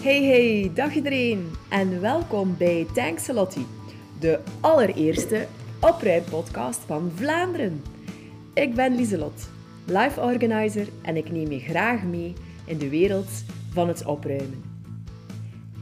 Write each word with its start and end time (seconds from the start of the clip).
Hey 0.00 0.24
hey, 0.24 0.70
dag 0.74 0.94
iedereen 0.94 1.50
en 1.68 2.00
welkom 2.00 2.56
bij 2.56 2.86
Lottie, 3.26 3.66
de 4.20 4.40
allereerste 4.60 5.46
opruimpodcast 5.80 6.80
van 6.80 7.12
Vlaanderen. 7.14 7.82
Ik 8.54 8.74
ben 8.74 8.94
Lieselot, 8.94 9.48
life 9.86 10.20
organizer 10.20 10.88
en 11.02 11.16
ik 11.16 11.30
neem 11.30 11.50
je 11.50 11.58
graag 11.58 12.02
mee 12.02 12.32
in 12.64 12.78
de 12.78 12.88
wereld 12.88 13.28
van 13.72 13.88
het 13.88 14.04
opruimen. 14.04 14.62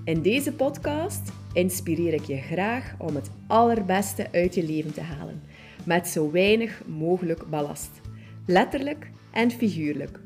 In 0.04 0.22
deze 0.22 0.52
podcast 0.52 1.32
inspireer 1.52 2.14
ik 2.14 2.24
je 2.24 2.36
graag 2.36 2.94
om 2.98 3.14
het 3.14 3.30
allerbeste 3.46 4.26
uit 4.32 4.54
je 4.54 4.66
leven 4.66 4.92
te 4.92 5.00
halen, 5.00 5.42
met 5.84 6.08
zo 6.08 6.30
weinig 6.30 6.82
mogelijk 6.86 7.50
ballast, 7.50 7.90
letterlijk 8.46 9.10
en 9.30 9.50
figuurlijk. 9.50 10.18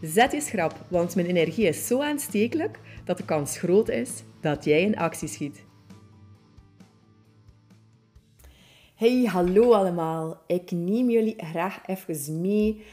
Zet 0.00 0.32
je 0.32 0.40
schrap, 0.40 0.84
want 0.88 1.14
mijn 1.14 1.26
energie 1.26 1.66
is 1.66 1.86
zo 1.86 2.02
aanstekelijk 2.02 2.78
dat 3.04 3.16
de 3.16 3.24
kans 3.24 3.58
groot 3.58 3.88
is 3.88 4.22
dat 4.40 4.64
jij 4.64 4.82
in 4.82 4.96
actie 4.96 5.28
schiet. 5.28 5.64
Hey, 8.94 9.24
hallo 9.24 9.72
allemaal. 9.72 10.42
Ik 10.46 10.70
neem 10.70 11.10
jullie 11.10 11.34
graag 11.36 11.86
even 11.86 12.40
mee 12.40 12.84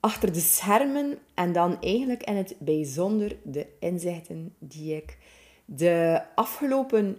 achter 0.00 0.32
de 0.32 0.40
schermen 0.40 1.18
en 1.34 1.52
dan 1.52 1.80
eigenlijk 1.80 2.22
in 2.22 2.36
het 2.36 2.56
bijzonder 2.58 3.36
de 3.42 3.66
inzichten 3.80 4.54
die 4.58 4.96
ik 4.96 5.18
de 5.64 6.22
afgelopen 6.34 7.16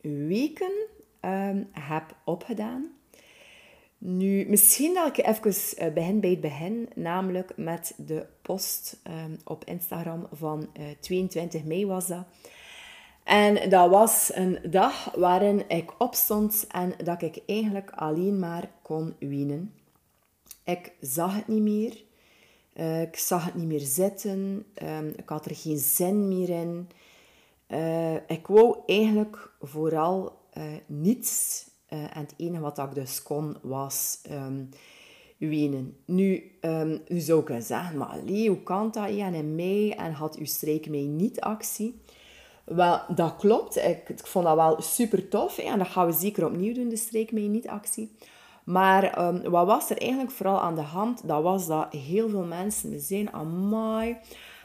weken 0.00 0.72
um, 1.20 1.68
heb 1.72 2.16
opgedaan. 2.24 2.90
Nu, 4.04 4.46
misschien 4.48 4.94
dat 4.94 5.18
ik 5.18 5.26
even 5.26 5.76
eh, 5.76 5.92
begin 5.92 6.20
bij 6.20 6.30
het 6.30 6.40
begin, 6.40 6.88
namelijk 6.94 7.52
met 7.56 7.94
de 7.96 8.26
post 8.42 9.00
um, 9.06 9.38
op 9.44 9.64
Instagram 9.64 10.26
van 10.32 10.68
uh, 10.78 10.90
eh, 10.90 10.96
22 11.00 11.64
mei 11.64 11.86
was 11.86 12.06
dat. 12.06 12.24
En 13.24 13.70
dat 13.70 13.90
was 13.90 14.30
een 14.34 14.58
dag 14.70 15.14
waarin 15.14 15.68
ik 15.68 15.92
opstond 15.98 16.66
en 16.68 16.94
dat 17.04 17.22
ik 17.22 17.42
eigenlijk 17.46 17.90
alleen 17.90 18.38
maar 18.38 18.70
kon 18.82 19.14
winnen. 19.18 19.74
Ik 20.64 20.92
zag 21.00 21.36
het 21.36 21.48
niet 21.48 21.62
meer. 21.62 22.02
Uh, 22.74 23.02
ik 23.02 23.16
zag 23.16 23.44
het 23.44 23.54
niet 23.54 23.66
meer 23.66 23.80
zitten. 23.80 24.66
Um, 24.82 25.12
ik 25.16 25.28
had 25.28 25.44
er 25.44 25.56
geen 25.56 25.78
zin 25.78 26.28
meer 26.28 26.48
in. 26.48 26.88
Ik 28.26 28.46
wou 28.46 28.76
eigenlijk 28.86 29.52
vooral 29.60 30.38
niets 30.86 31.64
uh, 31.92 32.16
en 32.16 32.20
het 32.20 32.34
enige 32.36 32.62
wat 32.62 32.78
ik 32.78 32.94
dus 32.94 33.22
kon, 33.22 33.56
was 33.62 34.20
um, 34.30 34.68
wenen. 35.38 35.96
Nu, 36.04 36.52
um, 36.60 37.02
nu 37.08 37.18
zou 37.18 37.52
ik 37.52 37.62
zeggen, 37.62 37.98
maar 37.98 38.08
allee, 38.08 38.48
hoe 38.48 38.62
kan 38.62 38.90
dat? 38.90 39.14
Ja, 39.14 39.26
in 39.26 39.94
en 39.96 40.12
had 40.12 40.36
uw 40.36 40.44
streek 40.44 40.88
mij 40.88 41.00
niet 41.00 41.40
actie. 41.40 42.00
Wel, 42.64 43.00
dat 43.14 43.36
klopt. 43.36 43.76
Ik, 43.76 44.02
vond 44.16 44.44
dat 44.44 44.56
wel 44.56 44.80
super 44.80 45.28
tof. 45.28 45.58
En 45.58 45.78
dat 45.78 45.88
gaan 45.88 46.06
we 46.06 46.12
zeker 46.12 46.46
opnieuw 46.46 46.74
doen, 46.74 46.88
de 46.88 46.96
streek 46.96 47.32
mij 47.32 47.46
niet 47.46 47.68
actie. 47.68 48.16
Maar 48.64 49.26
um, 49.26 49.50
wat 49.50 49.66
was 49.66 49.90
er 49.90 49.98
eigenlijk 49.98 50.30
vooral 50.30 50.60
aan 50.60 50.74
de 50.74 50.80
hand? 50.80 51.28
Dat 51.28 51.42
was 51.42 51.66
dat 51.66 51.92
heel 51.92 52.28
veel 52.28 52.44
mensen 52.44 52.90
me 52.90 52.98
zeiden, 52.98 53.32
amai, 53.32 54.16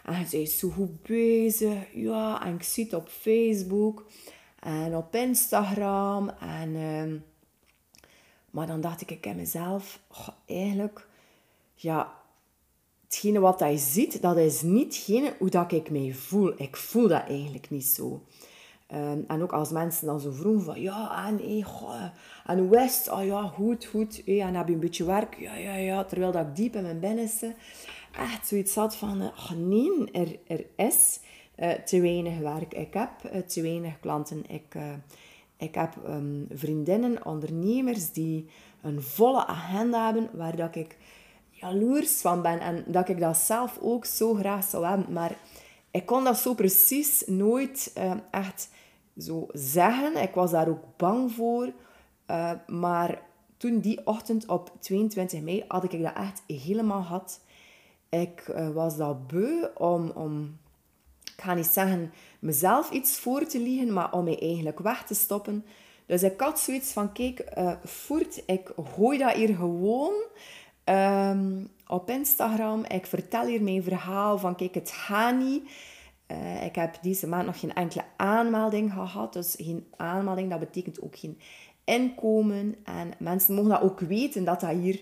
en 0.06 0.26
bent 0.32 0.50
zo 0.50 0.70
goed 0.70 1.02
bezig. 1.02 1.94
Ja, 1.94 2.46
en 2.46 2.54
ik 2.54 2.64
zie 2.64 2.84
het 2.84 2.94
op 2.94 3.10
Facebook 3.10 4.06
en 4.60 4.96
op 4.96 5.16
Instagram. 5.16 6.30
En, 6.30 6.70
uh, 6.70 7.20
maar 8.50 8.68
dan 8.68 8.82
dacht 8.82 9.02
ik, 9.02 9.12
ik 9.12 9.26
in 9.26 9.36
mezelf, 9.36 10.00
eigenlijk, 10.46 11.08
ja, 11.76 12.14
hetgene 13.04 13.40
wat 13.40 13.60
hij 13.60 13.78
ziet, 13.78 14.22
dat 14.22 14.38
is 14.38 14.62
niet 14.62 14.96
hetgene 14.96 15.36
hoe 15.40 15.50
dat 15.50 15.72
ik 15.72 15.90
mij 15.90 16.14
voel. 16.14 16.54
Ik 16.62 16.76
voel 16.76 17.08
dat 17.08 17.28
eigenlijk 17.28 17.70
niet 17.70 17.86
zo. 17.86 18.24
Um, 18.94 19.24
en 19.28 19.42
ook 19.42 19.52
als 19.52 19.70
mensen 19.70 20.06
dan 20.06 20.20
zo 20.20 20.32
vroegen 20.32 20.66
van, 20.66 20.82
ja, 20.82 21.28
en, 21.28 21.38
hey, 21.38 21.62
goh, 21.62 22.04
en 22.46 22.70
het? 22.70 23.10
Oh 23.12 23.26
ja, 23.26 23.42
goed, 23.42 23.86
goed. 23.86 24.22
Hey, 24.26 24.42
en 24.42 24.56
heb 24.56 24.68
je 24.68 24.74
een 24.74 24.80
beetje 24.80 25.06
werk? 25.06 25.40
Ja, 25.40 25.56
ja, 25.56 25.76
ja. 25.76 26.04
Terwijl 26.04 26.32
dat 26.32 26.48
ik 26.48 26.56
diep 26.56 26.76
in 26.76 26.82
mijn 26.82 27.00
binnenste 27.00 27.56
echt 28.12 28.48
zoiets 28.48 28.76
had 28.76 28.96
van, 28.96 29.22
oh 29.22 29.52
nee, 29.52 30.12
er, 30.12 30.40
er 30.48 30.66
is 30.76 31.20
uh, 31.58 31.72
te 31.72 32.02
weinig 32.02 32.38
werk. 32.38 32.74
Ik 32.74 32.94
heb 32.94 33.10
uh, 33.34 33.42
te 33.42 33.62
weinig 33.62 34.00
klanten. 34.00 34.44
Ik, 34.48 34.76
uh, 34.76 34.84
ik 35.58 35.76
heb 35.76 35.96
um, 36.08 36.48
vriendinnen, 36.52 37.26
ondernemers 37.26 38.12
die 38.12 38.50
een 38.82 39.02
volle 39.02 39.46
agenda 39.46 40.06
hebben 40.06 40.30
waar 40.34 40.56
dat 40.56 40.76
ik 40.76 40.98
jaloers 41.50 42.22
van 42.22 42.42
ben 42.42 42.60
en 42.60 42.84
dat 42.88 43.10
ik 43.10 43.20
dat 43.20 43.38
zelf 43.38 43.78
ook 43.82 44.06
zo 44.06 44.34
graag 44.34 44.64
zou 44.64 44.86
hebben. 44.86 45.14
Maar 45.14 45.38
ik 45.92 46.06
kon 46.06 46.24
dat 46.24 46.38
zo 46.38 46.54
precies 46.54 47.24
nooit 47.26 47.94
echt 48.32 48.70
zo 49.18 49.48
zeggen. 49.52 50.22
Ik 50.22 50.34
was 50.34 50.52
daar 50.52 50.68
ook 50.68 50.84
bang 50.98 51.32
voor. 51.32 51.72
maar 52.68 53.22
toen 53.58 53.80
die 53.80 54.08
ochtend 54.08 54.48
op 54.48 54.72
22 54.80 55.42
mei 55.42 55.64
had 55.68 55.94
ik 55.94 56.04
dat 56.04 56.16
echt 56.16 56.44
helemaal 56.48 57.02
gehad. 57.02 57.42
Ik 58.10 58.54
was 58.74 58.98
dat 58.98 59.28
beu 59.28 59.66
om, 59.76 60.10
om 60.10 60.58
ik 61.38 61.44
ga 61.44 61.54
niet 61.54 61.66
zeggen 61.66 62.14
mezelf 62.40 62.92
iets 62.92 63.20
voor 63.20 63.46
te 63.46 63.60
liegen, 63.60 63.94
maar 63.94 64.14
om 64.14 64.24
mij 64.24 64.40
eigenlijk 64.40 64.80
weg 64.80 65.04
te 65.04 65.14
stoppen. 65.14 65.66
Dus 66.06 66.24
ik 66.24 66.40
had 66.40 66.60
zoiets 66.60 66.92
van, 66.92 67.12
kijk, 67.12 67.44
voert, 67.84 68.44
ik 68.46 68.72
gooi 68.96 69.18
dat 69.18 69.32
hier 69.32 69.56
gewoon 69.56 70.14
um, 70.86 71.70
op 71.88 72.10
Instagram. 72.10 72.86
Ik 72.86 73.06
vertel 73.06 73.46
hier 73.46 73.62
mijn 73.62 73.84
verhaal 73.84 74.38
van, 74.38 74.56
kijk, 74.56 74.74
het 74.74 74.92
gaat 74.92 75.38
niet. 75.38 75.70
Uh, 76.32 76.66
ik 76.66 76.76
heb 76.76 76.98
deze 77.02 77.28
maand 77.28 77.46
nog 77.46 77.60
geen 77.60 77.74
enkele 77.74 78.04
aanmelding 78.18 78.92
gehad. 78.92 79.34
Dus 79.34 79.56
geen 79.58 79.88
aanmelding, 79.98 80.50
dat 80.50 80.60
betekent 80.60 81.02
ook 81.02 81.18
geen 81.18 81.40
inkomen. 81.84 82.76
En 82.84 83.12
mensen 83.20 83.54
mogen 83.56 83.70
dat 83.70 83.82
ook 83.82 84.00
weten, 84.00 84.44
dat 84.44 84.60
dat 84.60 84.70
hier 84.70 85.02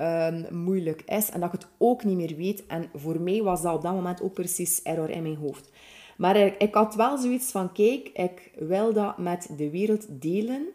um, 0.00 0.46
moeilijk 0.50 1.02
is 1.06 1.30
en 1.30 1.40
dat 1.40 1.52
ik 1.54 1.60
het 1.60 1.70
ook 1.78 2.04
niet 2.04 2.16
meer 2.16 2.36
weet. 2.36 2.66
En 2.66 2.90
voor 2.94 3.20
mij 3.20 3.42
was 3.42 3.62
dat 3.62 3.74
op 3.74 3.82
dat 3.82 3.92
moment 3.92 4.22
ook 4.22 4.34
precies 4.34 4.82
error 4.82 5.10
in 5.10 5.22
mijn 5.22 5.36
hoofd. 5.36 5.70
Maar 6.16 6.36
ik, 6.36 6.74
had 6.74 6.94
wel 6.94 7.18
zoiets 7.18 7.50
van, 7.50 7.72
kijk, 7.72 8.08
ik 8.08 8.50
wil 8.58 8.92
dat 8.92 9.18
met 9.18 9.48
de 9.56 9.70
wereld 9.70 10.06
delen. 10.08 10.66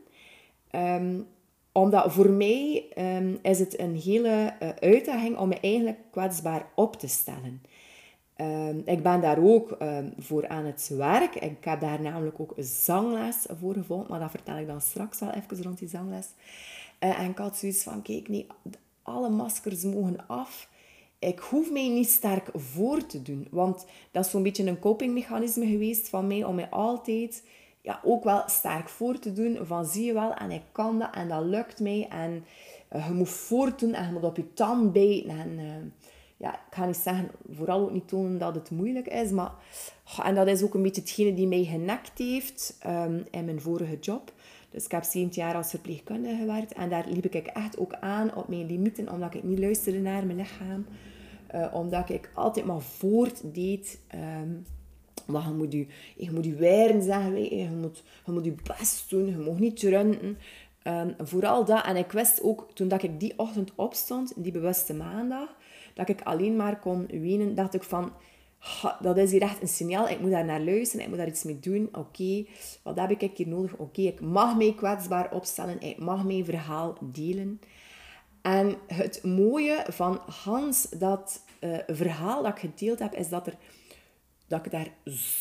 Um, 0.72 1.28
omdat 1.72 2.14
voor 2.14 2.30
mij 2.30 2.86
um, 2.98 3.40
is 3.42 3.60
het 3.60 3.80
een 3.80 3.96
hele 3.96 4.54
uh, 4.62 4.70
uitdaging 4.80 5.38
om 5.38 5.48
me 5.48 5.60
eigenlijk 5.60 5.98
kwetsbaar 6.12 6.66
op 6.76 6.96
te 6.96 7.08
stellen. 7.08 7.62
Ik 8.86 9.04
ben 9.04 9.22
daar 9.22 9.38
ook 9.40 9.78
voor 10.18 10.48
aan 10.48 10.66
het 10.66 10.92
werk. 10.98 11.36
Ik 11.36 11.66
heb 11.66 11.80
daar 11.80 12.02
namelijk 12.02 12.40
ook 12.40 12.54
een 12.56 12.64
zangles 12.64 13.46
voor 13.60 13.74
gevolgd, 13.74 14.10
maar 14.10 14.20
dat 14.20 14.32
vertel 14.32 14.58
ik 14.58 14.68
dan 14.68 14.82
straks 14.82 15.20
wel 15.20 15.30
even 15.32 15.64
rond 15.64 15.80
die 15.80 15.88
zangles. 15.88 16.28
Uh, 17.00 17.20
en 17.20 17.30
ik 17.30 17.38
had 17.38 17.58
zoiets 17.58 17.84
van, 17.84 18.02
kijk, 18.02 18.28
nee, 18.28 18.48
alle 19.06 19.30
maskers 19.30 19.84
mogen 19.84 20.28
af. 20.28 20.70
Ik 21.20 21.40
hoef 21.40 21.72
mij 21.72 21.88
niet 21.88 22.10
sterk 22.10 22.50
voor 22.54 23.06
te 23.06 23.22
doen. 23.22 23.48
Want 23.52 23.86
dat 24.12 24.26
is 24.26 24.32
zo'n 24.32 24.44
beetje 24.44 24.66
een 24.66 24.80
copingmechanisme 24.80 25.66
geweest 25.66 26.10
van 26.10 26.28
mij 26.28 26.44
om 26.44 26.56
mij 26.56 26.70
altijd 26.70 27.44
ja, 27.82 28.00
ook 28.04 28.24
wel 28.24 28.44
sterk 28.46 28.90
voor 28.90 29.20
te 29.20 29.34
doen. 29.34 29.60
Van 29.62 29.86
zie 29.86 30.06
je 30.06 30.14
wel, 30.14 30.34
en 30.34 30.52
ik 30.52 30.62
kan 30.72 31.00
dat 31.00 31.16
en 31.16 31.28
dat 31.28 31.46
lukt 31.46 31.80
mij. 31.80 32.08
En 32.10 32.46
uh, 32.96 33.08
je 33.08 33.14
moet 33.14 33.30
voortdoen 33.30 33.94
en 33.94 34.06
je 34.06 34.12
moet 34.12 34.24
op 34.24 34.38
je 34.38 34.54
tand 34.54 34.94
bijten. 34.94 35.30
En 35.30 35.50
uh, 35.60 35.76
ja, 36.38 36.54
ik 36.54 36.76
ga 36.76 36.86
niet 36.86 36.96
zeggen, 36.96 37.32
vooral 37.52 37.80
ook 37.80 37.92
niet 37.92 38.08
tonen 38.08 38.38
dat 38.38 38.56
het 38.56 38.70
moeilijk 38.70 39.08
is. 39.08 39.32
Maar, 39.32 39.52
en 40.24 40.36
dat 40.36 40.48
is 40.48 40.64
ook 40.64 40.74
een 40.74 40.82
beetje 40.82 41.02
hetgene 41.02 41.34
die 41.34 41.48
mij 41.48 41.64
genekt 41.64 42.18
heeft 42.18 42.78
um, 42.88 43.26
in 43.32 43.46
mijn 43.46 43.62
vorige 43.62 44.00
job. 44.00 44.34
Dus 44.76 44.86
ik 44.86 44.92
heb 44.92 45.04
17 45.04 45.44
jaar 45.44 45.56
als 45.56 45.70
verpleegkundige 45.70 46.36
gewerkt 46.36 46.74
en 46.74 46.90
daar 46.90 47.06
liep 47.08 47.26
ik 47.26 47.48
echt 47.48 47.78
ook 47.78 47.94
aan 47.94 48.36
op 48.36 48.48
mijn 48.48 48.66
limieten, 48.66 49.12
omdat 49.12 49.34
ik 49.34 49.44
niet 49.44 49.60
luisterde 49.60 50.00
naar 50.00 50.26
mijn 50.26 50.38
lichaam. 50.38 50.86
Uh, 51.56 51.68
omdat 51.74 52.10
ik 52.10 52.30
altijd 52.34 52.66
maar 52.66 52.82
voortdeed. 52.82 54.00
Um, 54.44 54.66
je 55.28 55.54
moet 55.54 55.72
je, 55.72 55.88
je 56.16 56.32
moet 56.32 56.46
je 56.46 56.56
wijren 56.56 57.02
zeggen, 57.02 57.58
je 57.58 57.70
moet, 57.70 58.04
je 58.26 58.32
moet 58.32 58.46
je 58.46 58.56
best 58.78 59.10
doen, 59.10 59.26
je 59.26 59.38
mag 59.38 59.60
niet 59.60 59.82
runten. 59.82 60.38
Um, 60.84 61.16
vooral 61.18 61.66
dat. 61.66 61.86
En 61.86 61.96
ik 61.96 62.12
wist 62.12 62.44
ook, 62.44 62.68
toen 62.74 62.88
dat 62.88 63.04
ik 63.04 63.20
die 63.20 63.34
ochtend 63.36 63.72
opstond, 63.76 64.34
die 64.36 64.52
bewuste 64.52 64.94
maandag, 64.94 65.56
dat 65.94 66.10
ik 66.10 66.22
alleen 66.22 66.56
maar 66.56 66.80
kon 66.80 67.06
wenen, 67.08 67.56
dacht 67.56 67.74
ik 67.74 67.84
van 67.84 68.12
dat 69.00 69.18
is 69.18 69.32
hier 69.32 69.42
echt 69.42 69.62
een 69.62 69.68
signaal. 69.68 70.10
Ik 70.10 70.20
moet 70.20 70.32
daar 70.32 70.46
naar 70.46 70.62
luisteren. 70.62 71.04
Ik 71.04 71.10
moet 71.10 71.18
daar 71.18 71.28
iets 71.28 71.44
mee 71.44 71.60
doen. 71.60 71.90
Oké, 71.92 72.46
wat 72.84 73.00
heb 73.00 73.12
ik 73.12 73.38
hier 73.38 73.48
nodig? 73.48 73.76
Oké, 73.76 74.02
ik 74.02 74.22
mag 74.22 74.58
mij 74.58 74.74
kwetsbaar 74.74 75.32
opstellen. 75.32 75.82
Ik 75.82 75.98
mag 75.98 76.24
mijn 76.24 76.46
verhaal 76.46 76.98
delen. 77.02 77.60
En 78.42 78.78
het 78.88 79.24
mooie 79.24 79.86
van 79.88 80.22
Hans, 80.44 80.90
dat 80.90 81.44
uh, 81.60 81.78
verhaal 81.88 82.44
dat 82.44 82.52
ik 82.52 82.60
gedeeld 82.60 83.00
heb, 83.00 83.14
is 83.14 83.30
dat, 83.30 83.48
er, 83.48 83.58
dat 84.48 84.66
ik 84.66 84.72
daar 84.72 84.94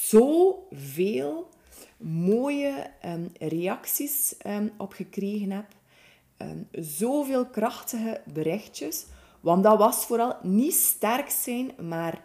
zoveel 0.02 1.48
mooie 1.96 2.90
um, 3.04 3.32
reacties 3.38 4.34
um, 4.46 4.72
op 4.78 4.92
gekregen 4.92 5.50
heb. 5.50 5.66
Um, 6.38 6.68
zoveel 6.72 7.46
krachtige 7.46 8.20
berichtjes. 8.32 9.06
Want 9.40 9.62
dat 9.64 9.78
was 9.78 10.06
vooral 10.06 10.36
niet 10.42 10.74
sterk 10.74 11.30
zijn, 11.30 11.72
maar 11.88 12.22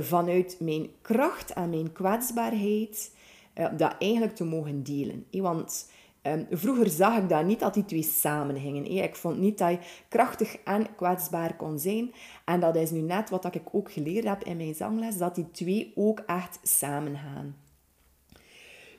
vanuit 0.00 0.56
mijn 0.60 0.88
kracht 1.02 1.52
en 1.52 1.70
mijn 1.70 1.92
kwetsbaarheid 1.92 3.14
uh, 3.54 3.66
dat 3.76 3.94
eigenlijk 3.98 4.34
te 4.36 4.44
mogen 4.44 4.82
delen. 4.82 5.26
Want 5.30 5.90
um, 6.22 6.46
vroeger 6.50 6.88
zag 6.88 7.18
ik 7.18 7.28
dat 7.28 7.44
niet 7.44 7.60
dat 7.60 7.74
die 7.74 7.84
twee 7.84 8.02
samenhingen. 8.02 8.86
Ik 8.86 9.16
vond 9.16 9.38
niet 9.38 9.58
dat 9.58 9.70
je 9.70 9.78
krachtig 10.08 10.56
en 10.56 10.94
kwetsbaar 10.94 11.56
kon 11.56 11.78
zijn. 11.78 12.12
En 12.44 12.60
dat 12.60 12.76
is 12.76 12.90
nu 12.90 13.00
net 13.00 13.30
wat 13.30 13.54
ik 13.54 13.62
ook 13.72 13.92
geleerd 13.92 14.24
heb 14.24 14.44
in 14.44 14.56
mijn 14.56 14.74
zangles, 14.74 15.16
dat 15.16 15.34
die 15.34 15.50
twee 15.50 15.92
ook 15.94 16.22
echt 16.26 16.58
samengaan. 16.62 17.56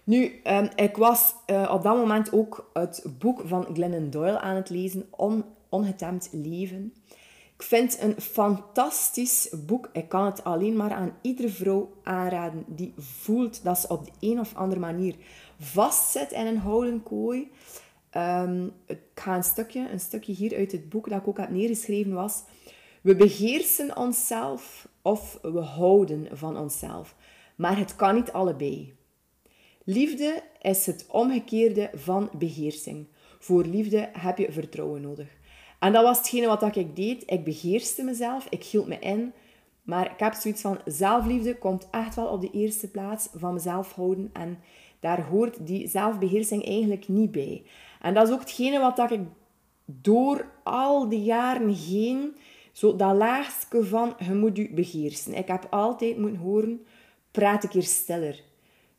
Nu, 0.04 0.42
um, 0.44 0.70
ik 0.76 0.98
was 0.98 1.34
uh, 1.48 1.72
op 1.74 1.84
dat 1.84 1.98
moment 1.98 2.34
ook 2.34 2.70
het 2.74 3.06
boek 3.20 3.42
van 3.46 3.66
Glennon 3.74 4.10
Doyle 4.10 4.40
aan 4.40 4.56
het 4.56 4.70
lezen, 4.70 5.06
On, 5.10 5.44
Ongetemd 5.70 6.30
Leven. 6.32 6.94
Ik 7.58 7.64
vind 7.64 7.92
het 7.92 8.02
een 8.02 8.22
fantastisch 8.22 9.50
boek. 9.66 9.90
Ik 9.94 10.10
kan 10.10 10.26
het 10.26 10.44
alleen 10.44 10.76
maar 10.76 10.94
aan 10.94 11.18
iedere 11.22 11.50
vrouw 11.50 11.94
aanraden 12.04 12.64
die 12.68 12.94
voelt 12.98 13.64
dat 13.64 13.80
ze 13.80 13.88
op 13.88 14.06
de 14.06 14.12
een 14.20 14.40
of 14.40 14.56
andere 14.56 14.80
manier 14.80 15.16
vastzit 15.60 16.32
in 16.32 16.46
een 16.46 16.58
houden 16.58 17.04
kooi. 17.04 17.52
Um, 18.18 18.72
ik 18.86 19.00
ga 19.16 19.36
een 19.36 19.44
stukje, 19.44 19.90
een 19.92 20.00
stukje 20.00 20.34
hier 20.34 20.58
uit 20.58 20.72
het 20.72 20.90
boek 20.90 21.10
dat 21.10 21.20
ik 21.20 21.28
ook 21.28 21.38
heb 21.38 21.50
neergeschreven 21.50 22.14
was. 22.14 22.44
We 23.02 23.16
beheersen 23.16 23.98
onszelf 23.98 24.88
of 25.02 25.40
we 25.42 25.60
houden 25.60 26.28
van 26.32 26.58
onszelf. 26.58 27.16
Maar 27.56 27.78
het 27.78 27.96
kan 27.96 28.16
niet 28.16 28.32
allebei. 28.32 28.96
Liefde 29.84 30.44
is 30.62 30.86
het 30.86 31.06
omgekeerde 31.08 31.90
van 31.94 32.30
beheersing. 32.38 33.08
Voor 33.40 33.66
liefde 33.66 34.10
heb 34.14 34.38
je 34.38 34.52
vertrouwen 34.52 35.02
nodig. 35.02 35.28
En 35.80 35.94
dat 35.94 36.04
was 36.04 36.18
hetgene 36.18 36.48
wat 36.48 36.76
ik 36.76 36.96
deed. 36.96 37.24
Ik 37.26 37.44
beheerste 37.44 38.04
mezelf, 38.04 38.48
ik 38.50 38.64
hield 38.64 38.88
me 38.88 39.00
in. 39.00 39.34
Maar 39.84 40.12
ik 40.12 40.20
heb 40.20 40.34
zoiets 40.34 40.62
van, 40.62 40.80
zelfliefde 40.86 41.58
komt 41.58 41.88
echt 41.92 42.16
wel 42.16 42.28
op 42.28 42.42
de 42.42 42.52
eerste 42.52 42.88
plaats 42.88 43.28
van 43.36 43.54
mezelf 43.54 43.94
houden. 43.94 44.30
En 44.34 44.60
daar 45.00 45.22
hoort 45.22 45.68
die 45.68 45.88
zelfbeheersing 45.88 46.66
eigenlijk 46.66 47.08
niet 47.08 47.32
bij. 47.32 47.64
En 48.02 48.14
dat 48.14 48.28
is 48.28 48.34
ook 48.34 48.40
hetgene 48.40 48.80
wat 48.80 49.12
ik 49.12 49.20
door 49.86 50.46
al 50.64 51.10
die 51.10 51.24
jaren 51.24 51.74
heen, 51.74 52.36
zo 52.72 52.96
dat 52.96 53.16
laagste 53.16 53.86
van, 53.86 54.16
je 54.28 54.34
moet 54.34 54.58
je 54.58 54.70
beheersen. 54.74 55.34
Ik 55.34 55.48
heb 55.48 55.68
altijd 55.70 56.18
moeten 56.18 56.40
horen, 56.40 56.86
praat 57.32 57.64
een 57.64 57.70
keer 57.70 57.84
stiller. 57.84 58.44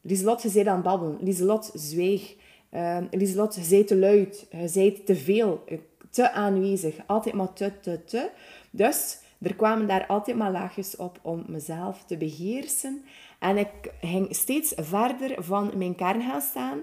Lieselot, 0.00 0.42
je 0.42 0.48
zei 0.48 0.68
aan 0.68 0.82
babbelen. 0.82 1.18
Lieselot, 1.20 1.70
zwijg. 1.74 2.34
Uh, 2.72 2.98
Lieselot, 3.10 3.54
je 3.54 3.62
zei 3.62 3.84
te 3.84 3.96
luid. 3.96 4.46
Je 4.50 4.68
zei 4.68 5.02
te 5.02 5.16
veel. 5.16 5.64
Te 6.16 6.30
aanwezig. 6.30 6.96
Altijd 7.06 7.34
maar 7.34 7.52
te, 7.52 7.80
te, 7.80 8.04
te. 8.04 8.30
Dus 8.70 9.18
er 9.40 9.54
kwamen 9.54 9.86
daar 9.86 10.06
altijd 10.06 10.36
maar 10.36 10.50
laagjes 10.50 10.96
op 10.96 11.18
om 11.22 11.44
mezelf 11.46 12.04
te 12.04 12.16
beheersen. 12.16 13.04
En 13.38 13.56
ik 13.56 13.92
ging 14.00 14.34
steeds 14.34 14.72
verder 14.76 15.44
van 15.44 15.72
mijn 15.76 15.94
kern 15.94 16.22
gaan 16.22 16.40
staan. 16.40 16.80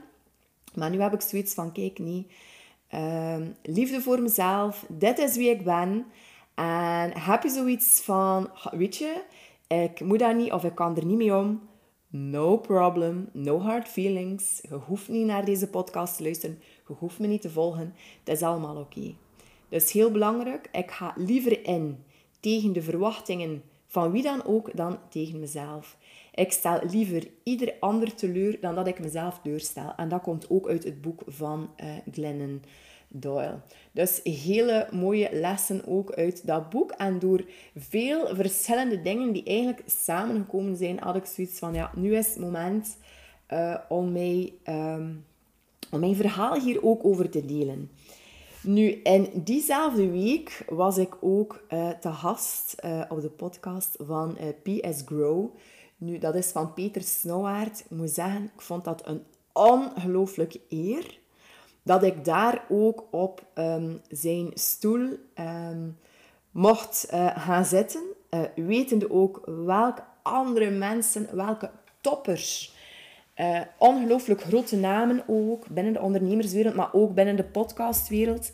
Maar 0.73 0.89
nu 0.89 1.01
heb 1.01 1.13
ik 1.13 1.21
zoiets 1.21 1.53
van, 1.53 1.71
kijk, 1.71 1.99
niet. 1.99 2.31
Uh, 2.93 3.35
liefde 3.61 4.01
voor 4.01 4.21
mezelf. 4.21 4.85
Dit 4.89 5.19
is 5.19 5.35
wie 5.35 5.49
ik 5.49 5.63
ben. 5.63 6.05
En 6.55 7.19
heb 7.19 7.43
je 7.43 7.49
zoiets 7.49 8.01
van, 8.01 8.49
weet 8.71 8.97
je, 8.97 9.23
ik 9.67 9.99
moet 9.99 10.19
daar 10.19 10.35
niet 10.35 10.51
of 10.51 10.63
ik 10.63 10.75
kan 10.75 10.97
er 10.97 11.05
niet 11.05 11.17
mee 11.17 11.35
om. 11.35 11.61
No 12.07 12.57
problem, 12.57 13.29
no 13.31 13.59
hard 13.59 13.87
feelings. 13.87 14.61
Je 14.69 14.75
hoeft 14.75 15.07
niet 15.07 15.25
naar 15.25 15.45
deze 15.45 15.69
podcast 15.69 16.17
te 16.17 16.23
luisteren. 16.23 16.61
Je 16.87 16.93
hoeft 16.93 17.19
me 17.19 17.27
niet 17.27 17.41
te 17.41 17.49
volgen. 17.49 17.95
Het 18.23 18.35
is 18.35 18.41
allemaal 18.41 18.75
oké. 18.75 19.15
Dus 19.73 19.91
heel 19.91 20.11
belangrijk, 20.11 20.69
ik 20.71 20.91
ga 20.91 21.13
liever 21.17 21.65
in 21.65 22.03
tegen 22.39 22.73
de 22.73 22.81
verwachtingen 22.81 23.63
van 23.87 24.11
wie 24.11 24.23
dan 24.23 24.45
ook 24.45 24.75
dan 24.75 24.97
tegen 25.09 25.39
mezelf. 25.39 25.97
Ik 26.33 26.51
stel 26.51 26.79
liever 26.89 27.27
ieder 27.43 27.73
ander 27.79 28.15
teleur 28.15 28.57
dan 28.61 28.75
dat 28.75 28.87
ik 28.87 28.99
mezelf 28.99 29.39
deurstel. 29.43 29.93
En 29.95 30.09
dat 30.09 30.21
komt 30.21 30.49
ook 30.49 30.67
uit 30.67 30.83
het 30.83 31.01
boek 31.01 31.21
van 31.27 31.69
uh, 31.83 31.87
Glennon 32.11 32.61
Doyle. 33.07 33.59
Dus 33.91 34.19
hele 34.23 34.87
mooie 34.91 35.29
lessen 35.31 35.81
ook 35.87 36.11
uit 36.11 36.47
dat 36.47 36.69
boek. 36.69 36.91
En 36.91 37.19
door 37.19 37.45
veel 37.75 38.35
verschillende 38.35 39.01
dingen 39.01 39.31
die 39.31 39.43
eigenlijk 39.43 39.81
samengekomen 39.85 40.75
zijn, 40.75 40.99
had 40.99 41.15
ik 41.15 41.25
zoiets 41.25 41.59
van, 41.59 41.73
ja, 41.73 41.91
nu 41.95 42.15
is 42.15 42.27
het 42.27 42.39
moment 42.39 42.97
uh, 43.49 43.75
om, 43.89 44.15
um, 44.15 45.25
om 45.91 45.99
mijn 45.99 46.15
verhaal 46.15 46.59
hier 46.59 46.83
ook 46.83 47.05
over 47.05 47.29
te 47.29 47.45
delen. 47.45 47.89
Nu, 48.63 48.89
in 48.89 49.29
diezelfde 49.33 50.09
week 50.09 50.65
was 50.69 50.97
ik 50.97 51.17
ook 51.21 51.63
uh, 51.69 51.89
te 51.89 52.11
gast 52.11 52.75
uh, 52.85 53.01
op 53.09 53.21
de 53.21 53.29
podcast 53.29 53.97
van 53.99 54.37
PS 54.63 55.01
Grow. 55.05 55.55
Nu, 55.97 56.17
dat 56.17 56.35
is 56.35 56.47
van 56.47 56.73
Peter 56.73 57.01
Snowwaard. 57.01 57.79
Ik 57.79 57.89
moet 57.89 58.09
zeggen, 58.09 58.43
ik 58.43 58.61
vond 58.61 58.83
dat 58.83 59.07
een 59.07 59.23
ongelooflijke 59.51 60.61
eer 60.69 61.19
dat 61.81 62.03
ik 62.03 62.25
daar 62.25 62.65
ook 62.69 63.03
op 63.11 63.45
um, 63.55 64.01
zijn 64.09 64.51
stoel 64.53 65.17
um, 65.39 65.97
mocht 66.51 67.07
gaan 67.35 67.65
zitten, 67.65 68.01
wetende 68.55 69.11
ook 69.11 69.41
welke 69.45 70.03
andere 70.21 70.69
mensen, 70.69 71.35
welke 71.35 71.71
toppers, 72.01 72.72
uh, 73.35 73.59
ongelooflijk 73.77 74.41
grote 74.41 74.77
namen 74.77 75.23
ook 75.27 75.67
binnen 75.67 75.93
de 75.93 76.01
ondernemerswereld, 76.01 76.75
maar 76.75 76.93
ook 76.93 77.13
binnen 77.13 77.35
de 77.35 77.43
podcastwereld, 77.43 78.51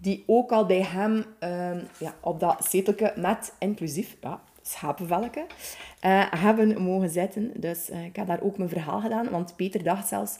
die 0.00 0.24
ook 0.26 0.52
al 0.52 0.66
bij 0.66 0.82
hem 0.82 1.12
um, 1.40 1.86
ja, 1.98 2.14
op 2.20 2.40
dat 2.40 2.66
zetelke 2.68 3.12
met 3.16 3.54
inclusief 3.58 4.16
ja, 4.20 4.40
schapenvelken 4.62 5.46
hebben 6.30 6.82
mogen 6.82 7.08
zitten. 7.08 7.52
Dus 7.56 7.90
ik 7.90 8.16
heb 8.16 8.26
daar 8.26 8.42
ook 8.42 8.58
mijn 8.58 8.70
verhaal 8.70 9.00
gedaan, 9.00 9.30
want 9.30 9.56
Peter 9.56 9.82
dacht 9.82 10.08
zelfs 10.08 10.38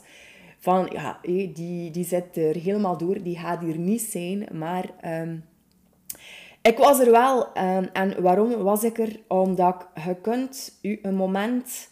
van 0.59 0.89
ja, 0.91 1.19
die, 1.53 1.91
die 1.91 2.05
zit 2.05 2.37
er 2.37 2.55
helemaal 2.55 2.97
door, 2.97 3.23
die 3.23 3.37
gaat 3.37 3.61
hier 3.61 3.77
niet 3.77 4.01
zijn. 4.01 4.47
Maar 4.51 4.85
um, 5.05 5.43
ik 6.61 6.77
was 6.77 6.99
er 6.99 7.11
wel. 7.11 7.47
Um, 7.57 7.89
en 7.93 8.21
waarom 8.21 8.55
was 8.57 8.83
ik 8.83 8.99
er? 8.99 9.19
Omdat 9.27 9.87
je 10.05 10.15
kunt 10.15 10.77
je 10.81 10.99
een 11.01 11.15
moment 11.15 11.89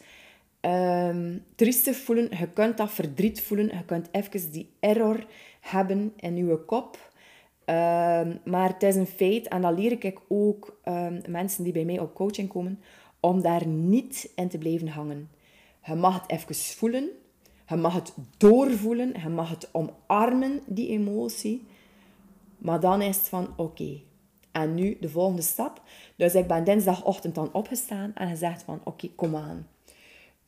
um, 0.68 1.44
triestig 1.56 1.98
voelen, 1.98 2.30
je 2.38 2.48
kunt 2.48 2.78
dat 2.78 2.92
verdriet 2.92 3.42
voelen, 3.42 3.66
je 3.66 3.86
kunt 3.86 4.10
even 4.12 4.52
die 4.52 4.70
error 4.80 5.26
hebben 5.60 6.14
in 6.16 6.36
je 6.36 6.58
kop. 6.66 7.12
Um, 7.66 8.40
maar 8.46 8.70
het 8.70 8.84
is 8.84 8.96
een 8.96 9.08
feit, 9.08 9.48
en 9.48 9.62
dat 9.62 9.78
leer 9.78 10.06
ik 10.06 10.20
ook 10.28 10.80
um, 10.86 11.22
mensen 11.28 11.64
die 11.64 11.74
bij 11.74 11.86
mij 11.86 12.00
op 12.00 12.14
coaching 12.14 12.50
komen, 12.50 12.80
om 13.20 13.42
daar 13.42 13.68
niet 13.68 14.32
in 14.36 14.50
te 14.50 14.58
blijven 14.58 14.88
hangen. 14.88 15.30
Je 15.84 15.96
mag 15.96 16.22
het 16.22 16.32
even 16.32 16.56
voelen, 16.56 17.10
je 17.68 17.76
mag 17.76 17.94
het 17.94 18.14
doorvoelen, 18.38 19.14
je 19.24 19.30
mag 19.30 19.50
het 19.50 19.70
omarmen, 19.72 20.62
die 20.66 20.90
emotie. 20.90 21.66
Maar 22.58 22.80
dan 22.80 23.02
is 23.02 23.18
het 23.18 23.28
van, 23.28 23.48
oké, 23.56 24.00
en 24.52 24.74
nu 24.74 24.98
de 25.00 25.10
volgende 25.10 25.42
stap. 25.42 25.82
Dus 26.16 26.36
ik 26.36 26.48
ben 26.48 26.64
dinsdagochtend 26.64 27.36
dan 27.36 27.54
opgestaan 27.54 28.12
en 28.16 28.30
gezegd 28.30 28.64
van, 28.64 28.82
oké, 28.84 29.10
kom 29.16 29.36
aan. 29.36 29.68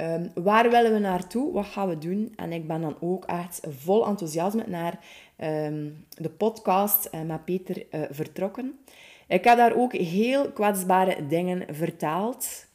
Um, 0.01 0.31
waar 0.33 0.69
willen 0.69 0.93
we 0.93 0.99
naartoe? 0.99 1.51
Wat 1.51 1.65
gaan 1.65 1.89
we 1.89 1.97
doen? 1.97 2.33
En 2.35 2.51
ik 2.51 2.67
ben 2.67 2.81
dan 2.81 2.95
ook 2.99 3.25
echt 3.25 3.59
vol 3.69 4.07
enthousiasme 4.07 4.63
naar 4.67 4.99
um, 5.43 6.05
de 6.09 6.29
podcast 6.29 7.09
uh, 7.11 7.21
met 7.21 7.45
Peter 7.45 7.85
uh, 7.91 8.01
vertrokken. 8.09 8.79
Ik 9.27 9.43
heb 9.43 9.57
daar 9.57 9.75
ook 9.75 9.93
heel 9.93 10.51
kwetsbare 10.51 11.27
dingen 11.27 11.75
verteld. 11.75 12.65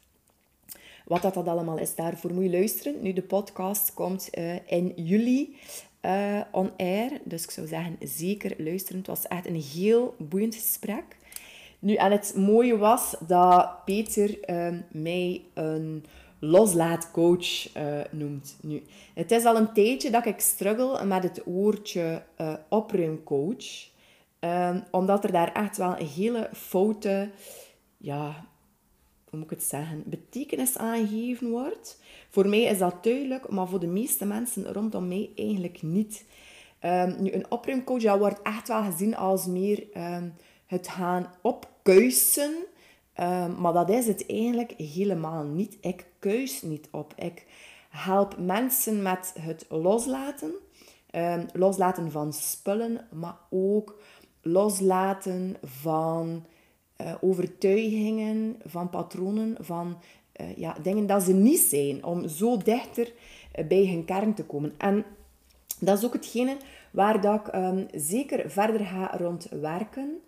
Wat 1.04 1.22
dat, 1.22 1.34
dat 1.34 1.48
allemaal 1.48 1.78
is, 1.78 1.94
daarvoor 1.94 2.32
moet 2.32 2.44
je 2.44 2.50
luisteren. 2.50 3.02
Nu, 3.02 3.12
de 3.12 3.22
podcast 3.22 3.94
komt 3.94 4.28
uh, 4.38 4.54
in 4.66 4.92
juli 4.96 5.56
on 6.50 6.70
air. 6.76 7.10
Dus 7.24 7.44
ik 7.44 7.50
zou 7.50 7.66
zeggen, 7.66 7.96
zeker 8.00 8.54
luisteren. 8.58 8.98
Het 8.98 9.06
was 9.06 9.26
echt 9.26 9.46
een 9.46 9.62
heel 9.74 10.14
boeiend 10.18 10.54
gesprek. 10.54 11.04
Nu, 11.78 11.94
en 11.94 12.10
het 12.10 12.34
mooie 12.36 12.76
was 12.76 13.14
dat 13.26 13.84
Peter 13.84 14.50
uh, 14.50 14.78
mij 14.90 15.42
een 15.54 16.04
loslaatcoach 16.44 17.76
uh, 17.76 18.00
noemt. 18.10 18.56
Nu, 18.60 18.82
het 19.14 19.30
is 19.30 19.44
al 19.44 19.56
een 19.56 19.72
tijdje 19.72 20.10
dat 20.10 20.26
ik 20.26 20.40
struggle 20.40 21.04
met 21.04 21.22
het 21.22 21.42
woordje 21.44 22.22
uh, 22.40 22.54
opruimcoach. 22.68 23.92
Um, 24.40 24.84
omdat 24.90 25.24
er 25.24 25.32
daar 25.32 25.52
echt 25.52 25.76
wel 25.76 25.98
een 25.98 26.06
hele 26.06 26.50
foute 26.52 27.30
ja, 28.04 28.46
hoe 29.30 29.38
moet 29.38 29.50
ik 29.50 29.58
het 29.58 29.62
zeggen, 29.62 30.02
betekenis 30.06 30.76
aangegeven 30.78 31.50
wordt. 31.50 32.00
Voor 32.30 32.48
mij 32.48 32.62
is 32.62 32.78
dat 32.78 33.04
duidelijk, 33.04 33.48
maar 33.48 33.68
voor 33.68 33.80
de 33.80 33.86
meeste 33.86 34.24
mensen 34.24 34.72
rondom 34.72 35.08
mij 35.08 35.30
eigenlijk 35.36 35.82
niet. 35.82 36.24
Um, 36.80 37.22
nu, 37.22 37.32
een 37.32 37.50
opruimcoach 37.50 38.02
dat 38.02 38.18
wordt 38.18 38.42
echt 38.42 38.68
wel 38.68 38.82
gezien 38.82 39.16
als 39.16 39.46
meer 39.46 39.84
um, 39.96 40.34
het 40.66 40.88
gaan 40.88 41.30
opkuisen. 41.42 42.54
Um, 43.20 43.60
maar 43.60 43.72
dat 43.72 43.90
is 43.90 44.06
het 44.06 44.26
eigenlijk 44.26 44.72
helemaal 44.76 45.44
niet. 45.44 45.76
Ik 45.80 46.06
kuis 46.18 46.62
niet 46.62 46.88
op. 46.90 47.14
Ik 47.16 47.46
help 47.88 48.38
mensen 48.38 49.02
met 49.02 49.34
het 49.40 49.66
loslaten. 49.68 50.52
loslaten 51.52 52.10
van 52.10 52.32
spullen, 52.32 53.06
maar 53.12 53.36
ook 53.50 53.98
loslaten 54.42 55.56
van 55.62 56.44
uh, 57.00 57.14
overtuigingen, 57.20 58.56
van 58.64 58.90
patronen, 58.90 59.56
van 59.60 59.98
uh, 60.40 60.56
ja, 60.56 60.76
dingen 60.82 61.06
dat 61.06 61.22
ze 61.22 61.32
niet 61.32 61.60
zijn. 61.60 62.04
Om 62.04 62.28
zo 62.28 62.56
dichter 62.56 63.12
bij 63.68 63.86
hun 63.86 64.04
kern 64.04 64.34
te 64.34 64.44
komen. 64.44 64.74
En 64.78 65.04
dat 65.80 65.98
is 65.98 66.04
ook 66.04 66.12
hetgene 66.12 66.56
waar 66.90 67.20
dat 67.20 67.46
ik 67.46 67.54
um, 67.54 67.86
zeker 67.94 68.50
verder 68.50 68.86
ga 68.86 69.16
rond 69.16 69.48
werken. 69.60 70.20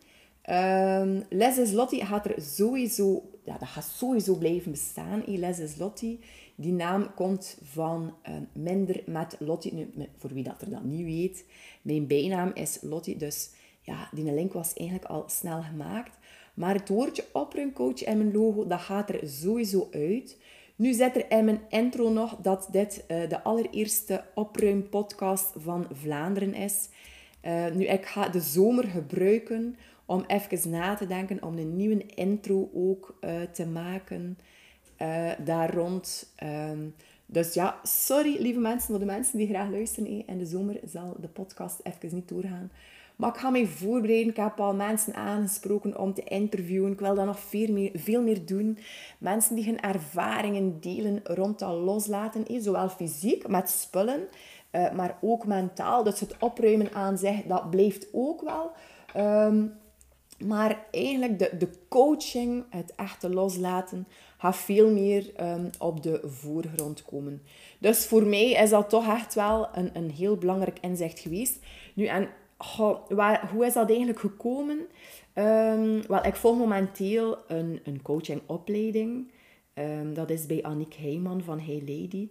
Um, 0.51 1.25
Les 1.29 1.59
is 1.59 1.73
Lottie 1.73 2.05
gaat 2.05 2.27
er 2.27 2.43
sowieso, 2.43 3.23
ja, 3.45 3.59
dat 3.59 3.69
gaat 3.69 3.85
sowieso 3.85 4.35
blijven 4.35 4.71
bestaan. 4.71 5.23
Les 5.27 5.59
is 5.59 5.77
Lottie. 5.77 6.21
Die 6.55 6.73
naam 6.73 7.15
komt 7.15 7.59
van 7.63 8.15
um, 8.29 8.49
minder 8.53 9.03
met 9.07 9.37
Lottie. 9.39 9.75
Nu, 9.75 9.91
voor 10.17 10.33
wie 10.33 10.45
dat 10.45 10.63
er 10.63 10.71
dat 10.71 10.85
niet 10.85 11.05
weet, 11.05 11.45
mijn 11.83 12.07
bijnaam 12.07 12.51
is 12.55 12.79
Lottie. 12.83 13.17
Dus 13.17 13.51
ja, 13.81 14.09
die 14.13 14.33
link 14.33 14.53
was 14.53 14.75
eigenlijk 14.75 15.11
al 15.11 15.25
snel 15.27 15.63
gemaakt. 15.63 16.19
Maar 16.55 16.75
het 16.75 16.89
woordje 16.89 17.25
opruimcoach 17.33 18.03
en 18.03 18.19
mijn 18.19 18.33
logo, 18.33 18.67
dat 18.67 18.81
gaat 18.81 19.09
er 19.09 19.29
sowieso 19.29 19.89
uit. 19.91 20.37
Nu 20.77 20.93
zit 20.93 21.17
er 21.17 21.31
in 21.31 21.45
mijn 21.45 21.61
intro 21.69 22.11
nog 22.11 22.37
dat 22.43 22.69
dit 22.71 23.05
uh, 23.09 23.29
de 23.29 23.43
allereerste 23.43 24.25
opruimpodcast 24.35 25.53
van 25.57 25.87
Vlaanderen 25.93 26.55
is. 26.55 26.89
Uh, 27.43 27.67
nu, 27.75 27.85
ik 27.85 28.07
ga 28.07 28.29
de 28.29 28.41
zomer 28.41 28.85
gebruiken 28.85 29.77
om 30.07 30.25
even 30.27 30.71
na 30.71 30.95
te 30.95 31.07
denken, 31.07 31.43
om 31.43 31.59
een 31.59 31.77
nieuwe 31.77 32.07
intro 32.07 32.71
ook 32.75 33.19
uh, 33.21 33.43
te 33.53 33.67
maken 33.67 34.39
daar 35.45 35.75
rond. 35.75 36.33
Um, 36.71 36.95
dus 37.27 37.55
ja, 37.55 37.81
sorry 37.83 38.37
lieve 38.39 38.59
mensen, 38.59 38.89
voor 38.89 38.99
de 38.99 39.05
mensen 39.05 39.39
die 39.39 39.49
graag 39.49 39.71
luisteren. 39.71 40.27
In 40.27 40.39
de 40.39 40.47
zomer 40.47 40.81
zal 40.85 41.17
de 41.21 41.29
podcast 41.29 41.81
even 41.83 42.15
niet 42.15 42.29
doorgaan. 42.29 42.71
Maar 43.17 43.31
ik 43.31 43.37
ga 43.37 43.51
mij 43.51 43.67
voorbereiden. 43.67 44.31
Ik 44.31 44.37
heb 44.37 44.61
al 44.61 44.75
mensen 44.75 45.15
aangesproken 45.15 45.99
om 45.99 46.15
te 46.15 46.23
interviewen. 46.23 46.93
Ik 46.93 47.01
wil 47.01 47.15
dat 47.15 47.27
nog 47.27 47.39
veel 47.39 47.73
meer, 47.73 47.91
veel 47.95 48.23
meer 48.23 48.47
doen. 48.47 48.79
Mensen 49.19 49.55
die 49.55 49.65
hun 49.65 49.81
ervaringen 49.81 50.81
delen 50.81 51.21
rond 51.25 51.59
dat 51.59 51.75
loslaten. 51.75 52.63
Zowel 52.63 52.89
fysiek, 52.89 53.49
met 53.49 53.71
spullen, 53.71 54.29
eh, 54.71 54.93
maar 54.93 55.19
ook 55.21 55.47
mentaal. 55.47 56.03
Dus 56.03 56.21
het 56.21 56.37
opruimen 56.39 56.93
aan 56.93 57.19
zich, 57.19 57.43
dat 57.43 57.71
blijft 57.71 58.09
ook 58.13 58.43
wel. 58.43 58.71
Ehm, 59.15 59.65
maar 60.45 60.87
eigenlijk 60.91 61.39
de, 61.39 61.51
de 61.59 61.69
coaching, 61.89 62.65
het 62.71 62.95
echte 62.95 63.31
loslaten, 63.31 64.07
gaat 64.39 64.57
veel 64.57 64.91
meer 64.91 65.35
ehm, 65.37 65.69
op 65.79 66.03
de 66.03 66.21
voorgrond 66.25 67.05
komen. 67.05 67.43
Dus 67.79 68.07
voor 68.07 68.27
mij 68.27 68.51
is 68.51 68.71
dat 68.71 68.89
toch 68.89 69.09
echt 69.09 69.35
wel 69.35 69.69
een, 69.75 69.91
een 69.93 70.11
heel 70.11 70.37
belangrijk 70.37 70.79
inzicht 70.81 71.19
geweest. 71.19 71.59
Nu, 71.95 72.07
en 72.07 72.29
hoe 73.53 73.67
is 73.67 73.73
dat 73.73 73.89
eigenlijk 73.89 74.19
gekomen? 74.19 74.79
Um, 75.35 76.07
wel, 76.07 76.25
ik 76.25 76.37
volg 76.37 76.57
momenteel 76.57 77.39
een, 77.49 77.81
een 77.85 78.03
coachingopleiding. 78.03 79.31
Um, 79.75 80.15
dat 80.15 80.31
is 80.31 80.47
bij 80.47 80.63
Annick 80.63 80.95
Heijman 80.95 81.43
van 81.43 81.61
Hey 81.61 81.83
Lady. 81.87 82.29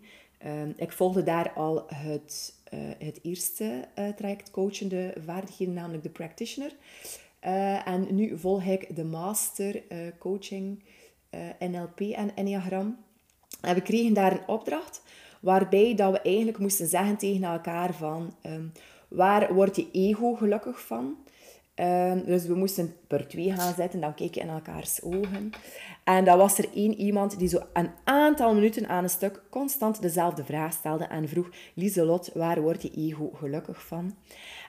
Ik 0.75 0.91
volgde 0.91 1.23
daar 1.23 1.51
al 1.51 1.85
het, 1.87 2.53
uh, 2.73 2.79
het 2.99 3.19
eerste 3.21 3.87
uh, 3.99 4.07
traject 4.07 4.51
coachende 4.51 5.13
vaardigheden, 5.25 5.73
namelijk 5.73 6.03
de 6.03 6.09
practitioner. 6.09 6.71
Uh, 7.45 7.87
en 7.87 8.15
nu 8.15 8.37
volg 8.37 8.63
ik 8.63 8.95
de 8.95 9.03
master 9.03 9.83
coaching 10.19 10.83
NLP 11.59 11.99
en 11.99 12.35
Enneagram. 12.35 12.97
En 13.61 13.75
we 13.75 13.81
kregen 13.81 14.13
daar 14.13 14.31
een 14.31 14.47
opdracht 14.47 15.01
waarbij 15.41 15.95
dat 15.95 16.11
we 16.11 16.21
eigenlijk 16.21 16.57
moesten 16.57 16.87
zeggen 16.87 17.17
tegen 17.17 17.43
elkaar 17.43 17.93
van 17.93 18.33
Waar 19.07 19.53
wordt 19.53 19.75
je 19.75 19.87
ego 19.91 20.33
gelukkig 20.33 20.85
van? 20.85 21.17
Ehm, 21.75 22.25
dus 22.25 22.45
we 22.45 22.55
moesten 22.55 22.95
per 23.07 23.27
twee 23.27 23.51
gaan 23.51 23.73
zitten, 23.73 23.99
dan 23.99 24.13
keken 24.13 24.41
in 24.41 24.49
elkaars 24.49 25.01
ogen. 25.01 25.49
En 26.03 26.25
dan 26.25 26.37
was 26.37 26.57
er 26.57 26.67
één 26.73 26.93
iemand 26.93 27.39
die 27.39 27.47
zo 27.47 27.59
een 27.73 27.89
aantal 28.03 28.53
minuten 28.53 28.87
aan 28.87 29.03
een 29.03 29.09
stuk 29.09 29.41
constant 29.49 30.01
dezelfde 30.01 30.45
vraag 30.45 30.73
stelde 30.73 31.03
en 31.03 31.29
vroeg, 31.29 31.49
Lieselot, 31.73 32.29
waar 32.33 32.61
wordt 32.61 32.81
je 32.81 32.91
ego 32.91 33.31
gelukkig 33.33 33.85
van? 33.85 34.15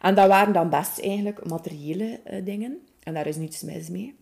En 0.06 0.14
dat 0.14 0.28
waren 0.28 0.52
dan 0.52 0.70
best 0.70 0.98
eigenlijk 0.98 1.48
materiële 1.48 2.20
uh, 2.30 2.44
dingen. 2.44 2.78
En 3.02 3.14
daar 3.14 3.26
is 3.26 3.36
niets 3.36 3.62
mis 3.62 3.88
mee. 3.88 4.14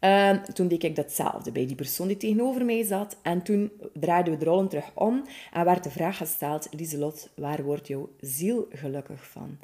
Uh, 0.00 0.30
toen 0.30 0.68
deed 0.68 0.82
ik 0.82 0.96
datzelfde 0.96 1.52
bij 1.52 1.66
die 1.66 1.76
persoon 1.76 2.06
die 2.06 2.16
tegenover 2.16 2.64
mij 2.64 2.84
zat. 2.84 3.16
En 3.22 3.42
toen 3.42 3.72
draaiden 3.92 4.32
we 4.32 4.38
de 4.38 4.44
rollen 4.44 4.68
terug 4.68 4.90
om 4.94 5.24
en 5.52 5.64
werd 5.64 5.84
de 5.84 5.90
vraag 5.90 6.16
gesteld, 6.16 6.68
Lieselot, 6.70 7.30
waar 7.36 7.62
wordt 7.62 7.86
jouw 7.86 8.10
ziel 8.20 8.66
gelukkig 8.70 9.26
van? 9.26 9.58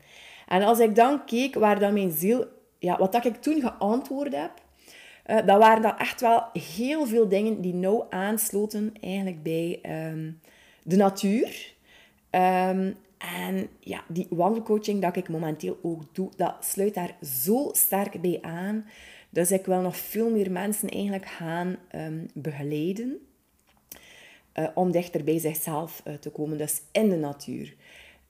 En 0.47 0.63
als 0.63 0.79
ik 0.79 0.95
dan 0.95 1.25
keek 1.25 1.55
waar 1.55 1.79
dan 1.79 1.93
mijn 1.93 2.11
ziel, 2.11 2.47
ja, 2.79 2.99
wat 2.99 3.13
dat 3.13 3.25
ik 3.25 3.37
toen 3.37 3.61
geantwoord 3.61 4.37
heb, 4.37 4.53
uh, 5.27 5.47
dat 5.47 5.59
waren 5.59 5.83
dan 5.83 5.99
echt 5.99 6.21
wel 6.21 6.43
heel 6.53 7.07
veel 7.07 7.29
dingen 7.29 7.61
die 7.61 7.75
nauw 7.75 8.07
aansloten 8.11 8.93
eigenlijk 9.01 9.43
bij 9.43 9.81
um, 10.11 10.41
de 10.83 10.97
natuur. 10.97 11.75
Um, 12.31 12.97
en 13.23 13.69
ja, 13.81 14.05
die 14.09 14.27
wandelcoaching 14.31 15.03
dat 15.03 15.17
ik 15.17 15.29
momenteel 15.29 15.79
ook 15.83 16.15
doe, 16.15 16.31
dat 16.37 16.55
sluit 16.61 16.95
daar 16.95 17.17
zo 17.23 17.71
sterk 17.73 18.21
bij 18.21 18.39
aan. 18.43 18.85
Dus 19.31 19.51
ik 19.51 19.67
wil 19.67 19.81
nog 19.81 19.97
veel 19.97 20.31
meer 20.31 20.51
mensen 20.51 20.89
eigenlijk 20.89 21.27
gaan 21.27 21.77
um, 21.95 22.27
begeleiden 22.35 23.19
uh, 24.55 24.69
om 24.75 24.91
dichter 24.91 25.25
bij 25.25 25.39
zichzelf 25.39 26.03
uh, 26.07 26.15
te 26.15 26.31
komen, 26.31 26.59
dus 26.59 26.83
in 26.93 27.09
de 27.09 27.17
natuur. 27.17 27.75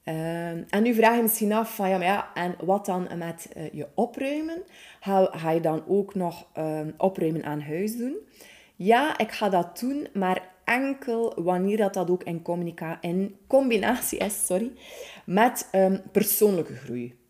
Um, 0.05 0.65
en 0.69 0.83
nu 0.83 0.95
vraag 0.95 1.17
je 1.17 1.23
misschien 1.23 1.53
af 1.53 1.75
van 1.75 1.89
ja, 1.89 1.99
maar 1.99 2.07
ja, 2.07 2.31
en 2.35 2.55
wat 2.61 2.87
dan 2.87 3.09
met 3.17 3.49
uh, 3.57 3.73
je 3.73 3.89
opruimen? 3.95 4.63
Ga, 5.01 5.29
ga, 5.33 5.51
je 5.51 5.61
dan 5.61 5.83
ook 5.87 6.15
nog 6.15 6.47
um, 6.59 6.95
opruimen 6.97 7.45
aan 7.45 7.61
huis 7.61 7.97
doen? 7.97 8.17
Ja, 8.77 9.19
ik 9.19 9.31
ga 9.31 9.49
dat 9.49 9.79
doen, 9.79 10.09
maar 10.13 10.52
enkel 10.65 11.43
wanneer 11.43 11.77
dat, 11.77 11.95
dat 11.95 12.11
ook 12.11 12.23
in, 12.23 12.43
in 13.01 13.37
combinatie 13.47 14.19
is 14.19 14.47
sorry, 14.47 14.73
met 15.25 15.69
persoonlijke 16.13 16.75
groei. 16.75 17.21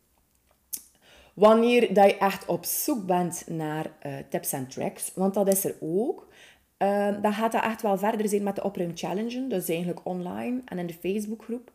Wanneer 1.35 1.95
dat 1.95 2.11
je 2.11 2.19
echt 2.19 2.47
op 2.47 2.65
zoek 2.65 3.07
bent 3.07 3.45
naar 3.47 3.87
uh, 4.07 4.15
tips 4.29 4.53
en 4.53 4.69
tricks, 4.69 5.13
want 5.15 5.35
dat 5.35 5.49
is 5.49 5.65
er 5.65 5.75
ook, 5.81 6.29
uh, 6.79 7.23
dan 7.23 7.33
gaat 7.33 7.53
dat 7.53 7.63
echt 7.65 7.83
wel 7.83 7.99
verder 7.99 8.29
zijn 8.29 8.43
met 8.43 8.57
de 8.57 8.65
Opruim 8.65 8.91
Challenge. 8.95 9.47
Dus 9.47 9.69
eigenlijk 9.69 10.01
online 10.05 10.61
en 10.65 10.79
in 10.79 10.87
de 10.87 10.95
Facebookgroep. 10.95 11.73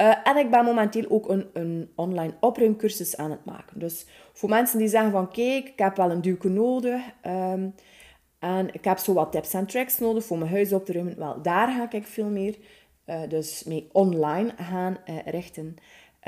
Uh, 0.00 0.14
en 0.24 0.36
ik 0.36 0.50
ben 0.50 0.64
momenteel 0.64 1.04
ook 1.08 1.28
een, 1.28 1.46
een 1.52 1.92
online 1.94 2.34
opruimcursus 2.40 3.16
aan 3.16 3.30
het 3.30 3.44
maken. 3.44 3.78
Dus 3.78 4.06
voor 4.32 4.48
mensen 4.48 4.78
die 4.78 4.88
zeggen 4.88 5.10
van 5.10 5.30
kijk, 5.30 5.68
ik 5.68 5.78
heb 5.78 5.96
wel 5.96 6.10
een 6.10 6.20
duwke 6.20 6.48
nodig 6.48 7.02
um, 7.26 7.74
en 8.46 8.74
ik 8.74 8.84
heb 8.84 8.98
zo 8.98 9.12
wat 9.12 9.32
tips 9.32 9.54
en 9.54 9.66
tricks 9.66 9.98
nodig 9.98 10.24
voor 10.24 10.38
mijn 10.38 10.50
huis 10.50 10.72
op 10.72 10.84
te 10.84 10.92
ruimen. 10.92 11.18
Wel, 11.18 11.42
daar 11.42 11.68
ga 11.68 11.90
ik 11.90 12.06
veel 12.06 12.28
meer 12.28 12.56
uh, 13.06 13.20
dus 13.28 13.64
mee 13.64 13.88
online 13.92 14.52
gaan 14.56 14.96
uh, 15.08 15.18
richten. 15.24 15.76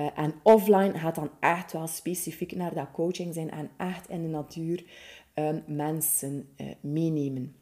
Uh, 0.01 0.07
en 0.15 0.35
offline 0.43 0.99
gaat 0.99 1.15
dan 1.15 1.31
echt 1.41 1.73
wel 1.73 1.87
specifiek 1.87 2.55
naar 2.55 2.75
dat 2.75 2.91
coaching 2.93 3.35
zijn 3.35 3.51
en 3.51 3.71
echt 3.77 4.09
in 4.09 4.23
de 4.23 4.29
natuur 4.29 4.85
um, 5.35 5.63
mensen 5.67 6.49
meenemen. 6.81 7.55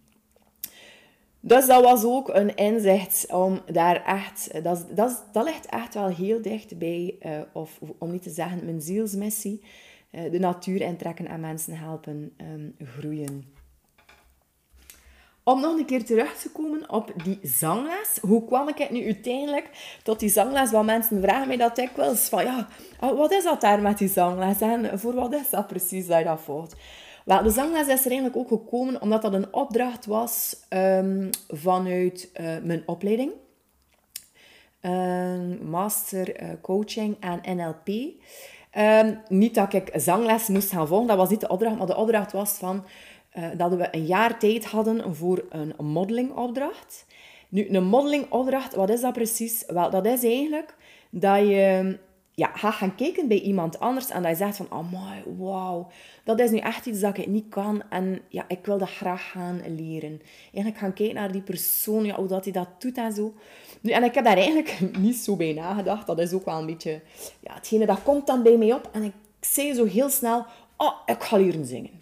Dus 1.41 1.67
dat 1.67 1.83
was 1.83 2.05
ook 2.05 2.29
een 2.29 2.55
inzicht 2.55 3.33
om 3.33 3.61
daar 3.73 4.05
echt, 4.05 4.63
dat, 4.63 4.87
dat, 4.95 5.25
dat 5.33 5.45
ligt 5.45 5.67
echt 5.67 5.95
wel 5.95 6.09
heel 6.09 6.43
dicht 6.43 6.79
bij, 6.79 7.19
of 7.53 7.81
om 7.99 8.11
niet 8.11 8.23
te 8.23 8.31
zeggen 8.31 8.65
mijn 8.65 8.81
zielsmissie, 8.81 9.63
de 10.11 10.39
natuur 10.39 10.81
intrekken 10.81 11.27
en 11.27 11.41
mensen 11.41 11.79
helpen 11.79 12.33
um, 12.37 12.75
groeien. 12.79 13.56
Om 15.49 15.61
nog 15.61 15.79
een 15.79 15.85
keer 15.85 16.05
terug 16.05 16.37
te 16.37 16.51
komen 16.51 16.91
op 16.91 17.13
die 17.25 17.39
zangles. 17.43 18.19
Hoe 18.21 18.45
kwam 18.45 18.69
ik 18.69 18.91
nu 18.91 19.05
uiteindelijk 19.05 19.99
tot 20.03 20.21
die 20.21 20.29
zangles? 20.29 20.71
Want 20.71 20.87
mensen 20.87 21.23
vragen 21.23 21.47
mij 21.47 21.57
dat 21.57 21.77
dikwijls 21.77 22.29
van, 22.29 22.45
ja, 22.45 22.69
oh, 23.01 23.17
wat 23.19 23.33
is 23.33 23.45
dat 23.45 23.61
daar 23.61 23.81
met 23.81 23.99
die 23.99 24.09
zangles? 24.09 24.61
En 24.61 24.99
voor 24.99 25.15
wat 25.15 25.35
is 25.35 25.51
dat 25.51 25.67
precies 25.67 26.07
dat 26.07 26.19
je 26.19 26.25
dat 26.25 26.41
volgt? 26.41 26.75
Wel, 27.25 27.43
de 27.43 27.51
zangles 27.51 27.87
is 27.87 28.05
er 28.05 28.11
eigenlijk 28.11 28.37
ook 28.37 28.49
gekomen 28.49 29.01
omdat 29.01 29.23
dat 29.23 29.33
een 29.33 29.55
opdracht 29.55 30.07
was 30.07 30.57
um, 30.71 31.31
vanuit 31.49 32.31
uh, 32.41 32.47
mijn 32.63 32.83
opleiding. 32.87 33.33
Um, 34.81 35.59
master 35.69 36.43
uh, 36.43 36.49
coaching 36.63 37.17
en 37.21 37.57
NLP. 37.57 37.89
Um, 38.79 39.21
niet 39.29 39.55
dat 39.55 39.73
ik 39.73 39.91
zangles 39.95 40.49
moest 40.49 40.71
gaan 40.71 40.89
volgen, 40.89 41.07
dat 41.07 41.17
was 41.17 41.31
niet 41.31 41.41
de 41.41 41.49
opdracht, 41.49 41.77
maar 41.77 41.87
de 41.87 41.97
opdracht 41.97 42.33
was 42.33 42.51
van 42.51 42.85
uh, 43.37 43.45
dat 43.57 43.75
we 43.75 43.89
een 43.91 44.07
jaar 44.07 44.39
tijd 44.39 44.65
hadden 44.65 45.15
voor 45.15 45.45
een 45.49 45.75
modelingopdracht. 45.79 47.07
Nu, 47.49 47.69
een 47.69 47.85
modelingopdracht, 47.85 48.75
wat 48.75 48.91
is 48.91 49.01
dat 49.01 49.13
precies? 49.13 49.65
Wel, 49.67 49.91
dat 49.91 50.07
is 50.07 50.25
eigenlijk 50.25 50.75
dat 51.11 51.39
je 51.39 51.99
ja, 52.35 52.51
gaat 52.55 52.75
gaan 52.75 52.95
kijken 52.95 53.29
bij 53.29 53.41
iemand 53.41 53.81
anders 53.81 54.11
en 54.11 54.23
dat 54.23 54.31
je 54.31 54.37
zegt 54.37 54.57
van, 54.57 54.67
oh 54.71 54.93
my, 54.93 55.37
wauw, 55.37 55.89
dat 56.25 56.41
is 56.41 56.51
nu 56.51 56.59
echt 56.59 56.87
iets 56.87 57.01
dat 57.01 57.19
ik 57.19 57.27
niet 57.27 57.49
kan 57.49 57.83
en 57.91 58.21
ja, 58.29 58.45
ik 58.49 58.67
wil 58.67 58.79
dat 58.79 58.91
graag 58.91 59.31
gaan 59.31 59.63
leren. 59.77 60.21
Eigenlijk 60.43 60.79
gaan 60.79 60.93
kijken 60.93 61.15
naar 61.15 61.33
die 61.33 61.43
persoon, 61.43 62.05
ja, 62.05 62.15
hoe 62.15 62.27
dat 62.27 62.45
hij 62.45 62.53
dat 62.53 62.69
doet 62.79 62.97
en 62.97 63.13
zo. 63.13 63.35
Nu, 63.81 63.91
en 63.91 64.05
ik 64.05 64.15
heb 64.15 64.25
daar 64.25 64.37
eigenlijk 64.37 64.81
niet 64.99 65.17
zo 65.17 65.37
bij 65.37 65.53
nagedacht. 65.53 66.07
Dat 66.07 66.19
is 66.19 66.33
ook 66.33 66.45
wel 66.45 66.59
een 66.59 66.67
beetje, 66.67 67.01
ja, 67.41 67.55
hetgene 67.55 67.87
dat 67.87 68.03
komt 68.03 68.27
dan 68.27 68.43
bij 68.43 68.57
mij 68.57 68.73
op 68.73 68.89
en 68.93 69.03
ik 69.03 69.15
zei 69.41 69.75
zo 69.75 69.85
heel 69.85 70.09
snel, 70.09 70.45
oh, 70.77 70.93
ik 71.07 71.23
ga 71.23 71.37
leren 71.37 71.67
zingen 71.67 71.96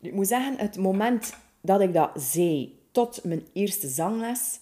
ik 0.00 0.12
moet 0.12 0.26
zeggen, 0.26 0.58
het 0.58 0.78
moment 0.78 1.34
dat 1.60 1.80
ik 1.80 1.92
dat 1.92 2.10
zei, 2.14 2.78
tot 2.90 3.24
mijn 3.24 3.46
eerste 3.52 3.88
zangles, 3.88 4.60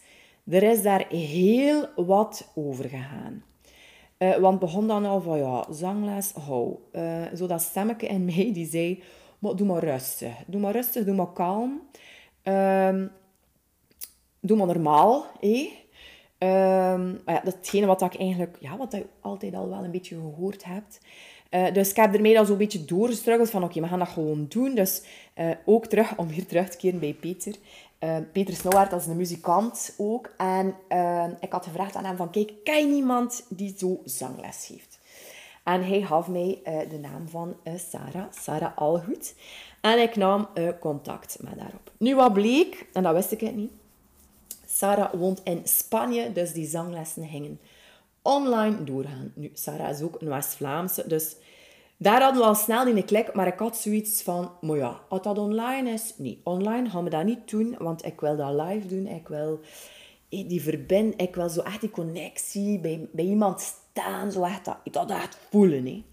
er 0.48 0.62
is 0.62 0.82
daar 0.82 1.06
heel 1.08 1.88
wat 1.96 2.50
over 2.54 2.88
gegaan. 2.88 3.44
Uh, 4.18 4.36
want 4.36 4.58
begon 4.58 4.86
dan 4.86 5.04
al 5.04 5.20
van, 5.20 5.38
ja, 5.38 5.66
zangles, 5.70 6.32
hou. 6.32 6.76
Uh, 6.92 7.22
zo 7.36 7.46
dat 7.46 7.62
stemmetje 7.62 8.06
in 8.06 8.24
mij 8.24 8.50
die 8.52 8.66
zei, 8.66 9.02
maar 9.38 9.56
doe 9.56 9.66
maar 9.66 9.84
rustig. 9.84 10.34
Doe 10.46 10.60
maar 10.60 10.72
rustig, 10.72 11.04
doe 11.04 11.14
maar 11.14 11.32
kalm. 11.32 11.80
Uh, 12.44 13.02
doe 14.40 14.56
maar 14.56 14.66
normaal, 14.66 15.26
hé. 15.40 15.82
Um, 16.38 17.20
ja, 17.26 17.40
dat 17.40 17.46
is 17.46 17.52
hetgene 17.52 17.86
wat 17.86 18.02
ik 18.02 18.16
eigenlijk, 18.16 18.56
ja, 18.60 18.76
wat 18.76 18.92
je 18.92 19.06
altijd 19.20 19.54
al 19.54 19.68
wel 19.68 19.84
een 19.84 19.90
beetje 19.90 20.14
gehoord 20.14 20.64
hebt. 20.64 21.00
Uh, 21.54 21.72
dus 21.72 21.90
ik 21.90 21.96
heb 21.96 22.14
ermee 22.14 22.38
al 22.38 22.44
zo'n 22.44 22.56
beetje 22.56 22.84
doorgestruggeld 22.84 23.50
van 23.50 23.64
oké, 23.64 23.80
we 23.80 23.88
gaan 23.88 23.98
dat 23.98 24.08
gewoon 24.08 24.46
doen. 24.48 24.74
Dus 24.74 25.02
uh, 25.36 25.50
ook 25.64 25.86
terug, 25.86 26.16
om 26.16 26.28
weer 26.28 26.46
terug 26.46 26.68
te 26.68 26.76
keren 26.76 26.98
bij 26.98 27.12
Peter. 27.20 27.54
Uh, 28.00 28.16
Peter 28.32 28.54
Snowhart, 28.54 28.90
dat 28.90 29.00
is 29.00 29.06
een 29.06 29.16
muzikant 29.16 29.94
ook. 29.96 30.34
En 30.36 30.74
ik 31.40 31.52
had 31.52 31.64
gevraagd 31.64 31.94
aan 31.94 32.04
hem 32.04 32.16
van, 32.16 32.30
kijk, 32.30 32.52
ken 32.64 32.88
je 32.88 32.94
iemand 32.94 33.44
die 33.48 33.74
zo 33.78 34.00
zangles 34.04 34.66
geeft? 34.66 34.98
En 35.64 35.86
hij 35.86 36.02
gaf 36.02 36.28
mij 36.28 36.58
de 36.64 36.98
naam 36.98 37.28
van 37.28 37.56
Sarah, 37.76 38.24
Sarah 38.30 38.76
Algoed. 38.76 39.34
En 39.80 39.98
ik 39.98 40.16
nam 40.16 40.48
contact 40.80 41.36
met 41.40 41.58
haar 41.58 41.72
op. 41.74 41.92
Nu, 41.98 42.14
wat 42.14 42.32
bleek, 42.32 42.86
en 42.92 43.02
dat 43.02 43.14
wist 43.14 43.32
ik 43.32 43.54
niet, 43.54 43.70
Sarah 44.66 45.12
woont 45.14 45.40
in 45.44 45.60
Spanje, 45.64 46.32
dus 46.32 46.52
die 46.52 46.66
zanglessen 46.68 47.26
gingen 47.26 47.60
online 48.24 48.84
doorgaan. 48.84 49.32
Nu, 49.34 49.50
Sarah 49.52 49.90
is 49.90 50.02
ook 50.02 50.20
een 50.20 50.28
West-Vlaamse, 50.28 51.04
dus 51.06 51.36
daar 51.96 52.22
hadden 52.22 52.40
we 52.40 52.48
al 52.48 52.54
snel 52.54 52.86
in 52.86 52.94
de 52.94 53.04
klik, 53.04 53.34
maar 53.34 53.46
ik 53.46 53.58
had 53.58 53.76
zoiets 53.76 54.22
van, 54.22 54.50
maar 54.60 54.76
ja, 54.76 55.00
als 55.08 55.22
dat 55.22 55.38
online 55.38 55.90
is, 55.90 56.14
nee, 56.16 56.40
online 56.44 56.90
gaan 56.90 57.04
we 57.04 57.10
dat 57.10 57.24
niet 57.24 57.50
doen, 57.50 57.74
want 57.78 58.04
ik 58.04 58.20
wil 58.20 58.36
dat 58.36 58.66
live 58.66 58.86
doen, 58.86 59.06
ik 59.06 59.28
wil 59.28 59.60
die 60.28 60.62
verbind, 60.62 61.20
ik 61.20 61.34
wil 61.34 61.48
zo 61.48 61.60
echt 61.60 61.80
die 61.80 61.90
connectie 61.90 62.78
bij, 62.78 63.08
bij 63.12 63.24
iemand 63.24 63.60
staan, 63.60 64.32
zo 64.32 64.42
echt 64.42 64.64
dat, 64.64 64.78
dat 64.90 65.10
echt 65.10 65.38
voelen, 65.50 65.86
hè. 65.86 66.04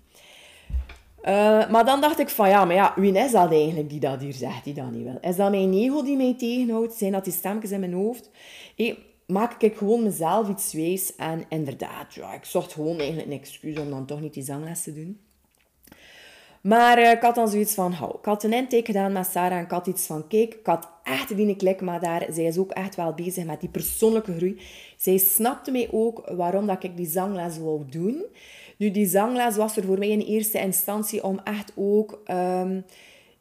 Uh, 1.25 1.69
maar 1.69 1.85
dan 1.85 2.01
dacht 2.01 2.19
ik 2.19 2.29
van, 2.29 2.49
ja, 2.49 2.65
maar 2.65 2.75
ja, 2.75 2.93
wie 2.95 3.13
is 3.13 3.31
dat 3.31 3.51
eigenlijk 3.51 3.89
die 3.89 3.99
dat 3.99 4.21
hier 4.21 4.33
zegt, 4.33 4.63
die 4.63 4.73
dat 4.73 4.91
niet 4.91 5.03
wil? 5.03 5.17
Is 5.21 5.35
dat 5.35 5.51
mijn 5.51 5.73
ego 5.73 6.03
die 6.03 6.17
mij 6.17 6.35
tegenhoudt? 6.37 6.93
Zijn 6.93 7.11
dat 7.11 7.23
die 7.23 7.33
stemmetjes 7.33 7.71
in 7.71 7.79
mijn 7.79 7.93
hoofd? 7.93 8.29
Hey, 8.75 8.97
maak 9.31 9.61
ik 9.61 9.77
gewoon 9.77 10.03
mezelf 10.03 10.49
iets 10.49 10.73
wees? 10.73 11.15
En 11.15 11.43
inderdaad, 11.49 12.13
ja, 12.13 12.33
ik 12.33 12.45
zocht 12.45 12.73
gewoon 12.73 12.97
eigenlijk 12.97 13.27
een 13.27 13.39
excuus 13.39 13.79
om 13.79 13.89
dan 13.89 14.05
toch 14.05 14.21
niet 14.21 14.33
die 14.33 14.43
zangles 14.43 14.83
te 14.83 14.93
doen. 14.93 15.19
Maar 16.61 16.99
uh, 16.99 17.11
ik 17.11 17.21
had 17.21 17.35
dan 17.35 17.47
zoiets 17.47 17.73
van, 17.73 17.91
hou, 17.91 18.17
ik 18.17 18.25
had 18.25 18.43
een 18.43 18.53
intake 18.53 18.85
gedaan 18.85 19.11
met 19.11 19.25
Sarah 19.25 19.57
en 19.57 19.63
ik 19.63 19.71
had 19.71 19.87
iets 19.87 20.05
van, 20.05 20.27
kijk, 20.27 20.53
ik 20.53 20.65
had 20.65 20.89
echt 21.03 21.35
die 21.35 21.55
klik, 21.55 21.81
maar 21.81 21.99
daar, 21.99 22.25
zij 22.29 22.43
is 22.43 22.57
ook 22.57 22.71
echt 22.71 22.95
wel 22.95 23.13
bezig 23.13 23.45
met 23.45 23.59
die 23.59 23.69
persoonlijke 23.69 24.35
groei. 24.35 24.61
Zij 24.97 25.17
snapte 25.17 25.71
mij 25.71 25.87
ook 25.91 26.31
waarom 26.35 26.67
dat 26.67 26.83
ik 26.83 26.97
die 26.97 27.07
zangles 27.07 27.57
wou 27.57 27.83
doen. 27.89 28.25
Nu, 28.77 28.91
die 28.91 29.07
zangles 29.07 29.55
was 29.55 29.77
er 29.77 29.83
voor 29.83 29.97
mij 29.97 30.09
in 30.09 30.19
eerste 30.19 30.59
instantie 30.59 31.23
om 31.23 31.39
echt 31.43 31.71
ook 31.75 32.21
um, 32.27 32.85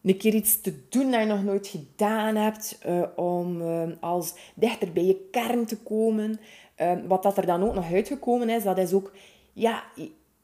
een 0.03 0.17
keer 0.17 0.35
iets 0.35 0.61
te 0.61 0.89
doen 0.89 1.11
dat 1.11 1.21
je 1.21 1.27
nog 1.27 1.45
nooit 1.45 1.67
gedaan 1.67 2.37
hebt. 2.37 2.79
Uh, 2.87 3.03
om 3.17 3.63
uh, 3.63 3.83
als 4.01 4.35
dichter 4.55 4.93
bij 4.93 5.05
je 5.05 5.29
kern 5.31 5.67
te 5.67 5.77
komen. 5.77 6.41
Uh, 6.81 6.93
wat 7.07 7.23
dat 7.23 7.37
er 7.37 7.47
dan 7.47 7.63
ook 7.63 7.75
nog 7.75 7.93
uitgekomen 7.93 8.49
is, 8.49 8.63
dat 8.63 8.79
is 8.79 8.93
ook 8.93 9.13
ja, 9.53 9.83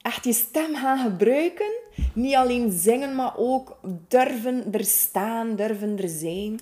echt 0.02 0.25
je 0.25 0.32
stem 0.32 0.75
gaan 0.75 0.98
gebruiken. 0.98 1.70
Niet 2.14 2.34
alleen 2.34 2.70
zingen, 2.72 3.14
maar 3.14 3.36
ook 3.36 3.80
durven 4.08 4.72
er 4.72 4.84
staan, 4.84 5.56
durven 5.56 5.98
er 5.98 6.08
zijn. 6.08 6.60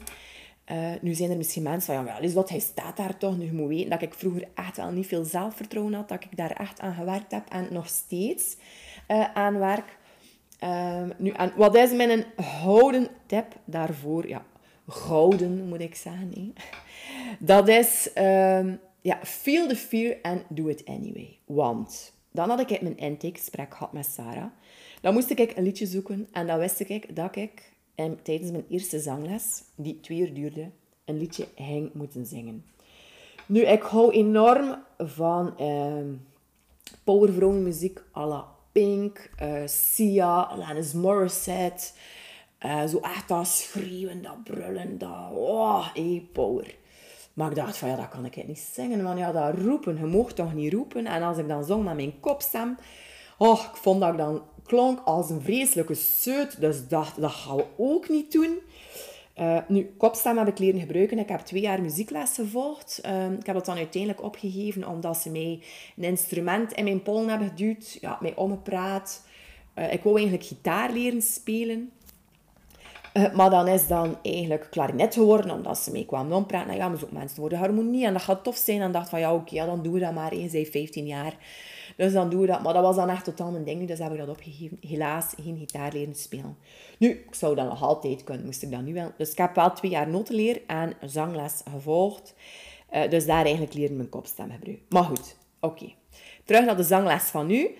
Nu 1.01 1.15
zijn 1.15 1.31
er 1.31 1.37
misschien 1.37 1.63
mensen 1.63 1.95
van, 1.95 2.05
ja, 2.05 2.19
is 2.19 2.35
wat 2.35 2.49
hij 2.49 2.59
staat 2.59 2.97
daar 2.97 3.17
toch. 3.17 3.39
Nu, 3.39 3.45
je 3.45 3.53
moet 3.53 3.69
weten 3.69 3.91
dat 3.91 4.03
ik 4.03 4.15
vroeger 4.15 4.49
echt 4.55 4.77
wel 4.77 4.91
niet 4.91 5.07
veel 5.07 5.25
zelfvertrouwen 5.25 5.95
had, 5.95 6.09
dat 6.09 6.25
ik 6.25 6.37
daar 6.37 6.51
echt 6.51 6.81
aan 6.81 6.95
gewerkt 6.95 7.33
heb 7.33 7.49
en 7.49 7.67
nog 7.71 7.89
steeds 7.89 8.57
aan 9.35 9.59
werk. 9.59 9.99
Uh, 10.65 11.03
nu, 11.17 11.31
en 11.31 11.53
wat 11.57 11.77
is 11.77 11.93
mijn 11.93 12.25
houden 12.37 13.09
tip 13.27 13.47
daarvoor? 13.65 14.29
Ja, 14.29 14.45
gouden 14.89 15.69
moet 15.69 15.81
ik 15.81 15.95
zeggen. 15.95 16.55
Dat 17.39 17.69
is, 17.69 18.11
um, 18.19 18.81
ja, 19.01 19.19
feel 19.23 19.69
the 19.69 19.77
fear 19.77 20.17
and 20.23 20.43
do 20.49 20.67
it 20.67 20.85
anyway. 20.85 21.39
Want 21.45 22.13
dan 22.31 22.49
had 22.49 22.71
ik 22.71 22.81
mijn 22.81 22.97
intake-gesprek 22.97 23.75
gehad 23.75 23.93
met 23.93 24.07
Sarah. 24.07 24.51
Dan 25.01 25.15
moest 25.15 25.31
ik 25.31 25.57
een 25.57 25.63
liedje 25.63 25.87
zoeken 25.87 26.29
en 26.33 26.47
dan 26.47 26.59
wist 26.59 26.81
ik 26.81 27.17
dat 27.17 27.37
ik 27.37 27.73
en 27.95 28.23
tijdens 28.23 28.51
mijn 28.51 28.65
eerste 28.69 28.99
zangles, 28.99 29.63
die 29.75 30.01
twee 30.01 30.19
uur 30.19 30.35
duurde, 30.35 30.71
een 31.05 31.19
liedje 31.19 31.47
ging 31.55 31.95
moeten 31.95 32.27
zingen. 32.27 32.65
Nu, 33.47 33.61
ik 33.61 33.83
hou 33.83 34.13
enorm 34.13 34.77
van 34.99 35.55
uh, 37.07 37.51
muziek 37.51 38.01
à 38.17 38.27
la 38.27 38.54
Pink, 38.75 39.31
uh, 39.43 39.63
Sia, 39.67 40.43
Alanis 40.43 40.93
Morissette. 40.93 41.93
Uh, 42.61 42.87
zo 42.87 42.99
echt 43.01 43.29
dat 43.29 43.47
schreeuwen, 43.47 44.23
dat 44.23 44.45
brullen, 44.45 44.99
dat... 44.99 45.31
Oh, 45.33 45.95
hey, 45.95 46.29
power. 46.33 46.75
Maar 47.35 47.49
ik 47.49 47.57
dacht 47.57 47.77
van, 47.77 47.89
ja, 47.89 47.97
dat 47.97 48.09
kan 48.09 48.25
ik 48.25 48.47
niet 48.47 48.69
zingen. 48.73 49.03
Want 49.03 49.19
ja, 49.19 49.33
dat 49.33 49.59
roepen, 49.59 49.97
je 49.97 50.05
mocht 50.05 50.37
toch 50.37 50.55
niet 50.55 50.73
roepen? 50.73 51.07
En 51.07 51.23
als 51.23 51.39
ik 51.39 51.49
dan 51.49 51.65
zong 51.65 51.85
met 51.85 51.95
mijn 51.95 52.21
kopstem... 52.21 52.79
Oh, 53.39 53.61
ik 53.73 53.77
vond 53.77 54.01
dat 54.01 54.11
ik 54.11 54.19
dan 54.19 54.43
klonk 54.65 55.01
als 55.05 55.31
een 55.31 55.43
vreselijke 55.43 55.95
seut. 55.95 56.61
Dus 56.61 56.89
dacht, 56.89 57.21
dat 57.21 57.31
gaan 57.31 57.57
we 57.57 57.65
ook 57.77 58.09
niet 58.09 58.33
doen. 58.33 58.59
Uh, 59.41 59.59
nu, 59.69 59.95
kopstem 59.99 60.39
heb 60.39 60.49
ik 60.49 60.59
leren 60.59 60.81
gebruiken. 60.81 61.19
Ik 61.19 61.29
heb 61.29 61.41
twee 61.41 61.61
jaar 61.61 61.83
muziekles 61.83 62.35
gevolgd. 62.35 63.01
Uh, 63.07 63.31
ik 63.31 63.47
heb 63.47 63.57
het 63.57 63.65
dan 63.65 63.77
uiteindelijk 63.77 64.23
opgegeven 64.23 64.89
omdat 64.89 65.17
ze 65.17 65.31
mij 65.31 65.63
een 65.97 66.05
instrument 66.05 66.73
in 66.73 66.85
mijn 66.85 67.03
pollen 67.03 67.29
hebben 67.29 67.49
geduwd. 67.49 67.99
Ja, 68.01 68.19
mij 68.21 68.37
omgepraat. 68.37 69.27
Uh, 69.75 69.93
ik 69.93 70.03
wou 70.03 70.17
eigenlijk 70.17 70.47
gitaar 70.47 70.93
leren 70.93 71.23
spelen. 71.23 71.91
maar 73.37 73.51
dan 73.51 73.69
is 73.69 73.87
dan 73.87 74.17
eigenlijk 74.23 74.67
klarinet 74.71 75.15
geworden, 75.15 75.51
omdat 75.51 75.79
ze 75.79 75.91
mee 75.91 76.07
kwamen 76.07 76.37
ompraten. 76.37 76.67
Nou 76.67 76.79
ja, 76.79 76.89
maar 76.89 76.99
zo 76.99 77.09
mensen 77.11 77.41
worden 77.41 77.59
harmonie 77.59 78.07
en 78.07 78.13
dat 78.13 78.23
gaat 78.23 78.45
tof 78.45 78.57
zijn. 78.57 78.81
En 78.81 78.93
dacht 78.93 79.09
van, 79.09 79.21
ja, 79.21 79.35
oké, 79.35 79.55
ja, 79.55 79.67
dan 79.67 79.83
doen 79.83 79.93
we 79.93 80.01
dat 80.01 80.15
maar. 80.15 80.35
Je 80.37 80.49
zei 80.49 80.67
15 80.67 81.07
jaar. 81.07 81.37
Dus 81.97 82.13
dan 82.13 82.31
doen 82.31 82.41
we 82.41 82.47
dat. 82.47 82.63
Maar 82.63 82.73
dat 82.73 82.83
was 82.83 82.97
dan 82.97 83.09
echt 83.09 83.25
totaal 83.25 83.51
mijn 83.51 83.65
ding. 83.65 83.89
Dus 83.89 83.99
heb 83.99 84.13
ik 84.13 84.19
dat 84.19 84.29
opgegeven. 84.29 84.79
Helaas 84.81 85.33
geen 85.43 85.59
gitaar 85.59 85.93
leren 85.93 86.15
spelen. 86.15 86.57
Nu, 86.99 87.11
ik 87.11 87.35
zou 87.35 87.55
dat 87.55 87.69
nog 87.69 87.83
altijd 87.83 88.25
kunnen, 88.25 88.45
moest 88.45 88.63
ik 88.63 88.71
dat 88.71 88.83
nu 88.83 88.95
wel. 88.95 89.13
Dus 89.17 89.31
ik 89.31 89.39
heb 89.39 89.55
wel 89.55 89.73
twee 89.73 89.91
jaar 89.91 90.09
notenleer 90.09 90.63
en 90.67 90.93
zangles 91.01 91.63
gevolgd. 91.71 92.35
Uh, 92.95 93.11
dus 93.11 93.27
daar 93.27 93.45
eigenlijk 93.45 93.75
leren 93.75 93.97
mijn 93.97 94.09
kopstem 94.09 94.51
gebruiken. 94.51 94.87
Maar 94.89 95.05
goed, 95.05 95.37
oké. 95.61 95.93
Terug 96.45 96.65
naar 96.65 96.77
de 96.77 96.83
zangles 96.83 97.23
van 97.23 97.47
nu. 97.47 97.71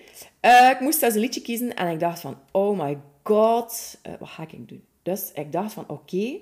Uh, 0.41 0.69
ik 0.69 0.79
moest 0.79 0.99
dus 0.99 1.13
een 1.13 1.19
liedje 1.19 1.41
kiezen 1.41 1.75
en 1.75 1.91
ik 1.91 1.99
dacht 1.99 2.19
van, 2.19 2.37
oh 2.51 2.79
my 2.79 2.97
god, 3.23 3.99
uh, 4.07 4.13
wat 4.19 4.29
ga 4.29 4.43
ik 4.47 4.67
doen? 4.67 4.83
Dus 5.03 5.31
ik 5.33 5.51
dacht 5.51 5.73
van, 5.73 5.83
oké, 5.87 6.37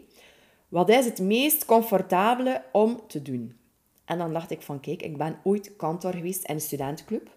wat 0.69 0.89
is 0.89 1.05
het 1.05 1.19
meest 1.19 1.65
comfortabele 1.65 2.63
om 2.71 3.01
te 3.07 3.21
doen? 3.21 3.57
En 4.05 4.17
dan 4.17 4.33
dacht 4.33 4.51
ik 4.51 4.61
van, 4.61 4.79
kijk, 4.79 5.01
ik 5.01 5.17
ben 5.17 5.39
ooit 5.43 5.75
kantor 5.75 6.13
geweest 6.13 6.43
in 6.43 6.55
een 6.55 6.61
studentenclub. 6.61 7.29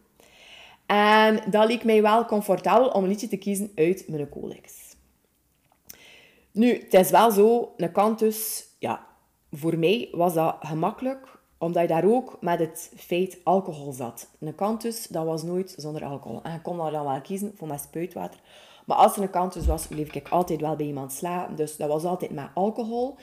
En 0.86 1.40
dat 1.50 1.68
leek 1.68 1.84
mij 1.84 2.02
wel 2.02 2.24
comfortabel 2.24 2.88
om 2.88 3.02
een 3.02 3.08
liedje 3.08 3.28
te 3.28 3.36
kiezen 3.36 3.72
uit 3.74 4.04
mijn 4.08 4.28
codex. 4.28 4.72
Nu, 6.52 6.78
het 6.78 6.94
is 6.94 7.10
wel 7.10 7.30
zo, 7.30 7.72
een 7.76 7.92
kantus, 7.92 8.64
ja, 8.78 9.06
voor 9.52 9.78
mij 9.78 10.08
was 10.12 10.34
dat 10.34 10.56
gemakkelijk, 10.60 11.38
omdat 11.58 11.82
je 11.82 11.88
daar 11.88 12.04
ook 12.04 12.36
met 12.40 12.58
het 12.58 12.92
feit 12.96 13.38
alcohol 13.44 13.92
zat. 13.92 14.28
Een 14.40 14.54
kantus, 14.54 15.06
dat 15.06 15.24
was 15.24 15.42
nooit 15.42 15.74
zonder 15.76 16.04
alcohol. 16.04 16.42
En 16.42 16.52
je 16.52 16.60
kon 16.60 16.76
daar 16.76 16.90
dan 16.90 17.04
wel 17.04 17.20
kiezen 17.20 17.52
voor 17.56 17.68
mijn 17.68 17.80
spuitwater. 17.80 18.40
Maar 18.86 18.96
als 18.96 19.16
er 19.16 19.22
een 19.22 19.30
kantus 19.30 19.66
was, 19.66 19.86
bleef 19.86 20.14
ik 20.14 20.28
altijd 20.28 20.60
wel 20.60 20.76
bij 20.76 20.86
iemand 20.86 21.12
slapen. 21.12 21.56
Dus 21.56 21.76
dat 21.76 21.88
was 21.88 22.04
altijd 22.04 22.30
met 22.30 22.48
alcohol. 22.54 23.16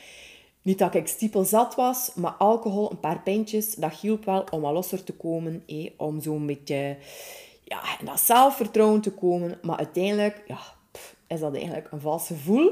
Niet 0.62 0.80
dat 0.80 0.94
ik 0.96 1.08
stiepel 1.08 1.44
zat 1.44 1.76
was, 1.76 2.14
maar 2.16 2.32
alcohol, 2.32 2.92
een 2.92 3.00
paar 3.00 3.22
pintjes, 3.22 3.76
dat 3.76 3.94
hielp 3.94 4.26
wel 4.26 4.44
om 4.52 4.62
wat 4.62 4.74
losser 4.74 5.04
te 5.04 5.14
komen. 5.14 5.64
Eh, 5.68 5.90
om 5.98 6.22
zo'n 6.22 6.46
beetje 6.46 6.98
ja, 7.74 8.00
en 8.00 8.06
dat 8.06 8.20
zelfvertrouwen 8.20 9.02
te 9.02 9.12
komen. 9.12 9.60
Maar 9.62 9.78
uiteindelijk 9.78 10.44
ja, 10.48 10.60
is 11.28 11.40
dat 11.40 11.56
eigenlijk 11.56 11.92
een 11.92 12.00
vals 12.00 12.28
gevoel. 12.28 12.72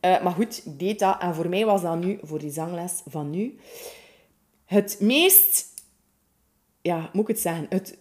Uh, 0.00 0.22
maar 0.22 0.32
goed, 0.32 0.66
ik 0.66 0.78
deed 0.78 0.98
dat. 0.98 1.20
En 1.20 1.34
voor 1.34 1.48
mij 1.48 1.64
was 1.64 1.82
dat 1.82 1.98
nu, 1.98 2.18
voor 2.22 2.38
die 2.38 2.50
zangles 2.50 3.02
van 3.06 3.30
nu, 3.30 3.58
het 4.64 4.96
meest, 5.00 5.82
ja, 6.82 7.10
moet 7.12 7.22
ik 7.22 7.28
het 7.28 7.40
zeggen, 7.40 7.66
het 7.68 7.98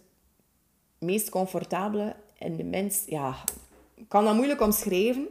meest 0.99 1.29
comfortabele 1.29 2.15
en 2.37 2.55
de 2.55 2.63
minst, 2.63 3.09
ja, 3.09 3.35
ik 3.95 4.09
kan 4.09 4.25
dat 4.25 4.35
moeilijk 4.35 4.61
omschrijven, 4.61 5.27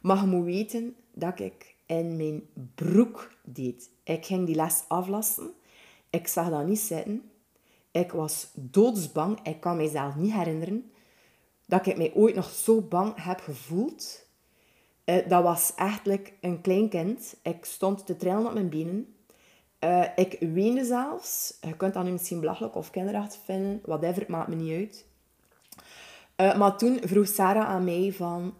maar 0.00 0.20
je 0.20 0.26
moet 0.26 0.44
weten 0.44 0.96
dat 1.12 1.40
ik 1.40 1.74
in 1.86 2.16
mijn 2.16 2.42
broek 2.74 3.30
deed. 3.44 3.90
Ik 4.04 4.26
ging 4.26 4.46
die 4.46 4.54
les 4.54 4.84
aflassen. 4.88 5.50
Ik 6.10 6.26
zag 6.26 6.50
dat 6.50 6.66
niet 6.66 6.78
zitten. 6.78 7.30
Ik 7.94 8.12
was 8.12 8.50
doodsbang. 8.54 9.38
Ik 9.42 9.60
kan 9.60 9.76
mezelf 9.76 10.16
niet 10.16 10.32
herinneren 10.32 10.92
dat 11.66 11.86
ik 11.86 11.96
mij 11.96 12.12
ooit 12.14 12.34
nog 12.34 12.50
zo 12.50 12.80
bang 12.80 13.24
heb 13.24 13.40
gevoeld. 13.40 14.26
Uh, 15.04 15.28
dat 15.28 15.42
was 15.42 15.74
eigenlijk 15.74 16.32
een 16.40 16.60
klein 16.60 16.88
kind. 16.88 17.36
Ik 17.42 17.64
stond 17.64 18.06
te 18.06 18.16
trillen 18.16 18.46
op 18.46 18.52
mijn 18.52 18.68
benen. 18.68 19.14
Uh, 19.80 20.04
ik 20.16 20.36
weende 20.40 20.84
zelfs. 20.84 21.58
Je 21.60 21.76
kunt 21.76 21.94
dat 21.94 22.04
nu 22.04 22.10
misschien 22.10 22.40
belachelijk 22.40 22.74
of 22.74 22.90
kinderachtig 22.90 23.40
vinden. 23.44 23.80
Whatever, 23.84 24.20
het 24.20 24.28
maakt 24.28 24.48
me 24.48 24.54
niet 24.54 24.72
uit. 24.72 25.06
Uh, 26.36 26.58
maar 26.58 26.76
toen 26.76 27.00
vroeg 27.02 27.26
Sarah 27.26 27.68
aan 27.68 27.84
mij 27.84 28.12
van... 28.12 28.54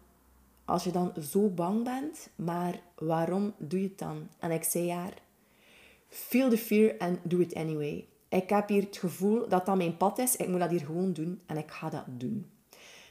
Als 0.64 0.84
je 0.84 0.90
dan 0.90 1.12
zo 1.20 1.48
bang 1.48 1.84
bent, 1.84 2.28
maar 2.34 2.80
waarom 2.98 3.54
doe 3.58 3.80
je 3.80 3.88
het 3.88 3.98
dan? 3.98 4.28
En 4.38 4.50
ik 4.50 4.64
zei 4.64 4.90
haar... 4.90 5.12
Feel 6.08 6.48
the 6.48 6.58
fear 6.58 6.94
and 6.98 7.18
do 7.22 7.38
it 7.38 7.54
anyway. 7.54 8.06
Ik 8.34 8.48
heb 8.48 8.68
hier 8.68 8.82
het 8.82 8.96
gevoel 8.96 9.48
dat 9.48 9.66
dat 9.66 9.76
mijn 9.76 9.96
pad 9.96 10.18
is. 10.18 10.36
Ik 10.36 10.48
moet 10.48 10.60
dat 10.60 10.70
hier 10.70 10.84
gewoon 10.84 11.12
doen. 11.12 11.40
En 11.46 11.56
ik 11.56 11.70
ga 11.70 11.88
dat 11.88 12.04
doen. 12.06 12.50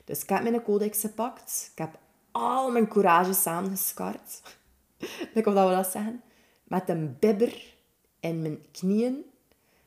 Dus 0.06 0.22
ik 0.24 0.30
heb 0.30 0.42
mijn 0.42 0.64
codex 0.64 1.00
gepakt. 1.00 1.70
Ik 1.72 1.78
heb 1.78 2.00
al 2.32 2.72
mijn 2.72 2.88
courage 2.88 3.34
samengeskart. 3.34 4.42
ik 5.34 5.46
of 5.46 5.54
dat 5.54 5.68
we 5.68 5.76
dat 5.76 5.92
zeggen. 5.92 6.22
Met 6.64 6.90
een 6.90 7.16
bibber 7.20 7.76
in 8.20 8.42
mijn 8.42 8.66
knieën 8.72 9.26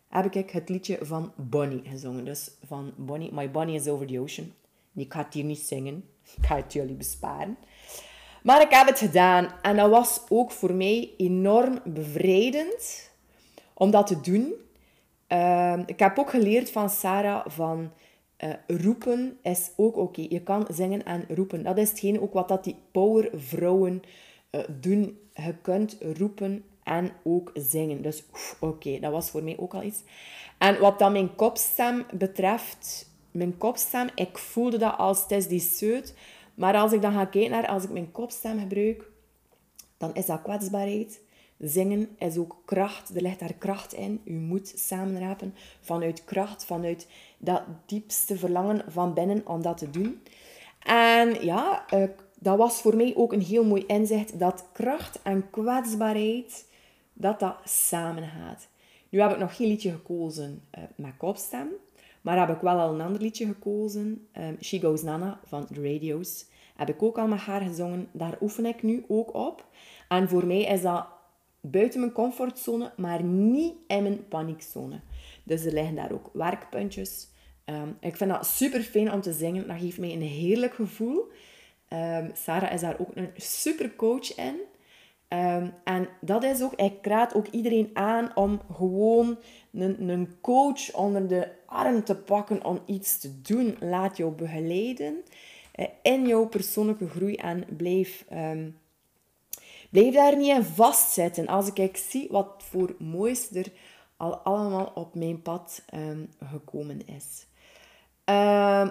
heb 0.09 0.35
ik 0.35 0.51
het 0.51 0.68
liedje 0.68 0.99
van 1.03 1.33
Bonnie 1.35 1.83
gezongen. 1.85 2.25
Dus 2.25 2.51
van 2.66 2.92
Bonnie, 2.96 3.33
My 3.33 3.51
Bonnie 3.51 3.81
is 3.81 3.88
Over 3.88 4.07
the 4.07 4.20
Ocean. 4.20 4.53
Ik 4.94 5.12
ga 5.12 5.22
het 5.22 5.35
hier 5.35 5.44
niet 5.44 5.59
zingen. 5.59 6.05
Ik 6.37 6.46
ga 6.46 6.57
het 6.57 6.72
jullie 6.72 6.94
besparen. 6.94 7.57
Maar 8.42 8.61
ik 8.61 8.70
heb 8.70 8.87
het 8.87 8.99
gedaan. 8.99 9.53
En 9.62 9.77
dat 9.77 9.90
was 9.90 10.20
ook 10.29 10.51
voor 10.51 10.75
mij 10.75 11.11
enorm 11.16 11.81
bevrijdend 11.85 13.11
om 13.75 13.90
dat 13.90 14.07
te 14.07 14.20
doen. 14.20 14.55
Ehm, 15.27 15.83
ik 15.87 15.99
heb 15.99 16.19
ook 16.19 16.31
geleerd 16.31 16.71
van 16.71 16.91
Sarah 16.91 17.47
van 17.49 17.93
uh, 18.45 18.53
roepen 18.67 19.39
is 19.43 19.71
ook 19.77 19.97
oké. 19.97 20.27
Je 20.29 20.43
kan 20.43 20.67
zingen 20.71 21.05
en 21.05 21.25
roepen. 21.29 21.62
Dat 21.62 21.79
is 21.79 21.91
hetgeen 21.91 22.21
ook 22.21 22.33
wat 22.33 22.49
dat 22.49 22.65
die 22.65 22.77
powervrouwen 22.91 24.03
uh, 24.51 24.61
doen. 24.81 25.19
Je 25.35 25.55
kunt 25.62 25.99
roepen 26.19 26.65
en 26.83 27.12
ook 27.23 27.51
zingen. 27.55 28.03
Dus 28.03 28.25
oké, 28.61 28.99
dat 29.01 29.12
was 29.12 29.31
voor 29.31 29.43
mij 29.43 29.57
ook 29.59 29.75
al 29.75 29.83
iets. 29.83 30.03
En 30.59 30.81
wat 30.81 30.99
dan 30.99 31.12
mijn 31.12 31.35
kopstem 31.35 32.07
betreft, 32.12 33.11
mijn 33.31 33.59
kopstem, 33.59 34.09
ik 34.15 34.39
voelde 34.39 34.79
dat 34.79 34.99
als 34.99 35.23
het 35.23 35.31
is 35.31 35.49
die 35.49 35.61
zeut. 35.61 36.15
Maar 36.55 36.75
als 36.75 36.93
ik 36.93 37.03
dan 37.03 37.12
ga 37.12 37.25
kijken 37.25 37.51
naar, 37.51 37.67
als 37.67 37.85
ik 37.85 37.91
mijn 37.91 38.12
kopstem 38.12 38.59
gebruik, 38.59 39.11
dan 39.97 40.15
is 40.15 40.27
dat 40.27 40.43
kwetsbaarheid. 40.43 41.21
Zingen 41.59 42.09
is 42.19 42.37
ook 42.37 42.57
kracht. 42.64 43.16
Er 43.16 43.23
ligt 43.23 43.38
daar 43.38 43.55
kracht 43.55 43.92
in. 43.92 44.21
U 44.25 44.33
moet 44.33 44.73
samenrapen 44.77 45.55
vanuit 45.81 46.25
kracht, 46.25 46.64
vanuit 46.64 47.09
dat 47.38 47.62
diepste 47.87 48.37
verlangen 48.37 48.85
van 48.88 49.14
binnen 49.14 49.47
om 49.47 49.62
dat 49.62 49.79
te 49.79 49.90
doen. 49.90 50.21
En 50.83 51.45
ja, 51.45 51.87
eh, 51.88 52.03
dat 52.38 52.59
was 52.59 52.81
voor 52.81 52.97
mij 52.97 53.12
ook 53.16 53.33
een 53.33 53.42
heel 53.42 53.64
mooi 53.64 53.85
inzicht 53.87 54.38
dat 54.38 54.64
kracht 54.73 55.23
en 55.23 55.51
kwetsbaarheid 55.51 56.66
dat 57.12 57.40
dat 57.40 57.57
samen 57.64 58.29
gaat. 58.29 58.69
Nu 59.09 59.21
heb 59.21 59.31
ik 59.31 59.38
nog 59.38 59.57
geen 59.57 59.69
liedje 59.69 59.90
gekozen 59.90 60.62
uh, 60.79 60.85
met 60.97 61.16
kopstem, 61.16 61.69
maar 62.21 62.38
heb 62.38 62.57
ik 62.57 62.62
wel 62.62 62.79
al 62.79 62.95
een 62.95 63.01
ander 63.01 63.21
liedje 63.21 63.47
gekozen, 63.47 64.27
um, 64.38 64.57
She 64.61 64.81
Goes 64.81 65.03
Nana 65.03 65.40
van 65.45 65.66
The 65.66 65.75
Radios. 65.75 66.47
Heb 66.77 66.88
ik 66.88 67.03
ook 67.03 67.19
al 67.19 67.27
met 67.27 67.38
haar 67.38 67.61
gezongen, 67.61 68.09
daar 68.12 68.38
oefen 68.40 68.66
ik 68.66 68.83
nu 68.83 69.05
ook 69.09 69.35
op. 69.35 69.64
En 70.09 70.29
voor 70.29 70.47
mij 70.47 70.62
is 70.62 70.83
dat 70.83 71.07
buiten 71.70 72.00
mijn 72.00 72.12
comfortzone, 72.12 72.92
maar 72.96 73.22
niet 73.22 73.74
in 73.87 74.02
mijn 74.02 74.29
paniekzone. 74.29 75.00
Dus 75.42 75.64
er 75.64 75.72
liggen 75.72 75.94
daar 75.94 76.12
ook 76.12 76.31
werkpuntjes. 76.33 77.29
Um, 77.64 77.96
ik 78.00 78.16
vind 78.16 78.31
dat 78.31 78.46
super 78.46 78.83
fijn 78.83 79.12
om 79.12 79.20
te 79.20 79.33
zingen. 79.33 79.66
Dat 79.66 79.81
geeft 79.81 79.98
mij 79.98 80.12
een 80.12 80.22
heerlijk 80.22 80.74
gevoel. 80.74 81.31
Um, 81.88 82.31
Sarah 82.35 82.72
is 82.72 82.81
daar 82.81 82.98
ook 82.98 83.11
een 83.14 83.31
super 83.37 83.96
coach 83.96 84.37
in. 84.37 84.55
Um, 85.29 85.72
en 85.85 86.09
dat 86.20 86.44
is 86.44 86.62
ook, 86.62 86.74
ik 86.74 87.07
raad 87.07 87.35
ook 87.35 87.46
iedereen 87.46 87.90
aan 87.92 88.37
om 88.37 88.61
gewoon 88.72 89.38
een, 89.72 90.09
een 90.09 90.35
coach 90.40 90.94
onder 90.94 91.29
de 91.29 91.48
arm 91.66 92.05
te 92.05 92.16
pakken 92.16 92.64
om 92.64 92.81
iets 92.87 93.18
te 93.18 93.40
doen. 93.40 93.76
Laat 93.81 94.16
jou 94.16 94.33
begeleiden 94.33 95.22
uh, 95.76 95.87
in 96.02 96.26
jouw 96.26 96.46
persoonlijke 96.46 97.09
groei 97.09 97.35
en 97.35 97.64
blijf, 97.76 98.24
blijf 99.97 100.15
daar 100.15 100.37
niet 100.37 100.57
in 100.57 100.65
vastzitten. 100.65 101.47
Als 101.47 101.69
ik, 101.69 101.79
ik 101.79 101.97
zie 101.97 102.29
wat 102.31 102.49
voor 102.59 102.95
moois 102.99 103.51
er 103.51 103.73
al 104.17 104.37
allemaal 104.37 104.93
op 104.95 105.15
mijn 105.15 105.43
pad 105.43 105.83
um, 105.95 106.31
gekomen 106.45 107.07
is. 107.07 107.47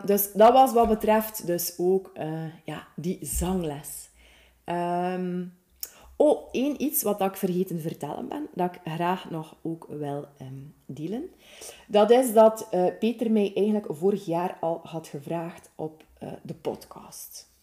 dus 0.05 0.31
dat 0.33 0.53
was 0.53 0.73
wat 0.73 0.89
betreft 0.89 1.47
dus 1.47 1.73
ook 1.77 2.11
uh, 2.13 2.43
ja, 2.63 2.87
die 2.95 3.19
zangles. 3.21 4.09
Um, 4.65 5.53
Oh, 6.17 6.47
één 6.51 6.81
iets 6.81 7.03
wat 7.03 7.21
ik 7.21 7.35
vergeten 7.35 7.81
vertellen 7.81 8.27
ben, 8.27 8.47
dat 8.53 8.75
ik 8.75 8.81
graag 8.93 9.29
nog 9.29 9.55
ook 9.61 9.85
wil 9.89 10.27
dealen. 10.85 11.29
Dat 11.87 12.11
is 12.11 12.33
dat 12.33 12.67
uh, 12.71 12.85
Peter 12.99 13.31
mij 13.31 13.51
eigenlijk 13.55 13.87
vorig 13.89 14.25
jaar 14.25 14.57
al 14.61 14.79
had 14.83 15.07
gevraagd 15.07 15.71
op 15.75 16.03
uh, 16.23 16.31
de 16.43 16.53
podcast. 16.53 17.54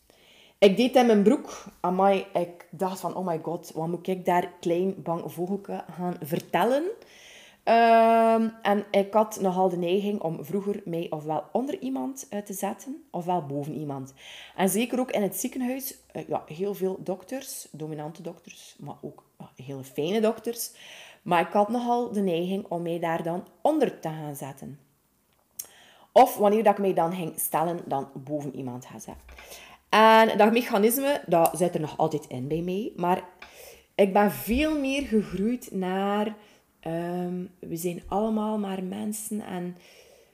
Ik 0.62 0.77
deed 0.77 0.96
in 0.96 1.07
mijn 1.07 1.22
broek. 1.22 1.64
Amai, 1.81 2.27
ik 2.33 2.66
dacht 2.70 3.01
van, 3.01 3.14
oh 3.14 3.27
my 3.27 3.40
god, 3.42 3.72
wat 3.75 3.88
moet 3.88 4.09
ik 4.09 4.25
daar 4.25 4.53
klein 4.61 5.03
bang 5.03 5.33
vogelke 5.33 5.85
gaan 5.90 6.16
vertellen? 6.20 6.85
Ehm, 7.62 8.48
en 8.62 8.85
ik 8.90 9.12
had 9.12 9.40
nogal 9.40 9.68
de 9.68 9.77
neiging 9.77 10.20
om 10.20 10.44
vroeger 10.44 10.83
mij 10.85 11.07
ofwel 11.11 11.44
onder 11.53 11.79
iemand 11.79 12.27
uh, 12.31 12.40
te 12.40 12.53
zetten, 12.53 13.05
ofwel 13.11 13.46
boven 13.46 13.75
iemand. 13.75 14.14
En 14.57 14.68
zeker 14.68 15.01
ook 15.01 15.11
in 15.11 15.22
het 15.22 15.37
ziekenhuis, 15.37 15.94
uh, 16.12 16.29
ja, 16.29 16.42
heel 16.46 16.75
veel 16.75 16.96
dokters, 17.01 17.68
dominante 17.70 18.22
dokters, 18.22 18.77
maar 18.79 18.96
ook 19.01 19.25
uh, 19.40 19.46
hele 19.66 19.85
fijne 19.85 20.20
dokters. 20.20 20.72
Maar 21.22 21.40
ik 21.40 21.53
had 21.53 21.68
nogal 21.68 22.12
de 22.12 22.20
neiging 22.20 22.66
om 22.68 22.83
mij 22.83 22.98
daar 22.98 23.22
dan 23.22 23.46
onder 23.61 24.01
te 24.01 24.09
gaan 24.09 24.37
zetten. 24.37 24.79
Of 26.12 26.37
wanneer 26.37 26.62
dat 26.62 26.72
ik 26.72 26.79
mij 26.79 26.94
dan 26.94 27.12
ging 27.12 27.40
stellen, 27.40 27.81
dan 27.87 28.09
boven 28.14 28.57
iemand 28.57 28.87
gaan 28.87 29.01
zetten. 29.01 29.25
En 29.93 30.39
dat 30.39 30.53
mechanisme, 30.53 31.23
dat 31.27 31.51
zit 31.55 31.75
er 31.75 31.81
nog 31.81 31.99
altijd 31.99 32.27
in 32.27 32.49
bij 32.49 32.63
mij. 32.63 32.93
Maar 32.97 33.25
ik 33.95 34.13
ben 34.13 34.31
veel 34.31 34.79
meer 34.79 35.03
gegroeid 35.03 35.69
naar 35.73 36.37
Ehm, 36.83 37.45
we 37.59 37.77
zijn 37.77 38.03
allemaal 38.09 38.59
maar 38.59 38.85
mensen 38.85 39.41
en 39.41 39.77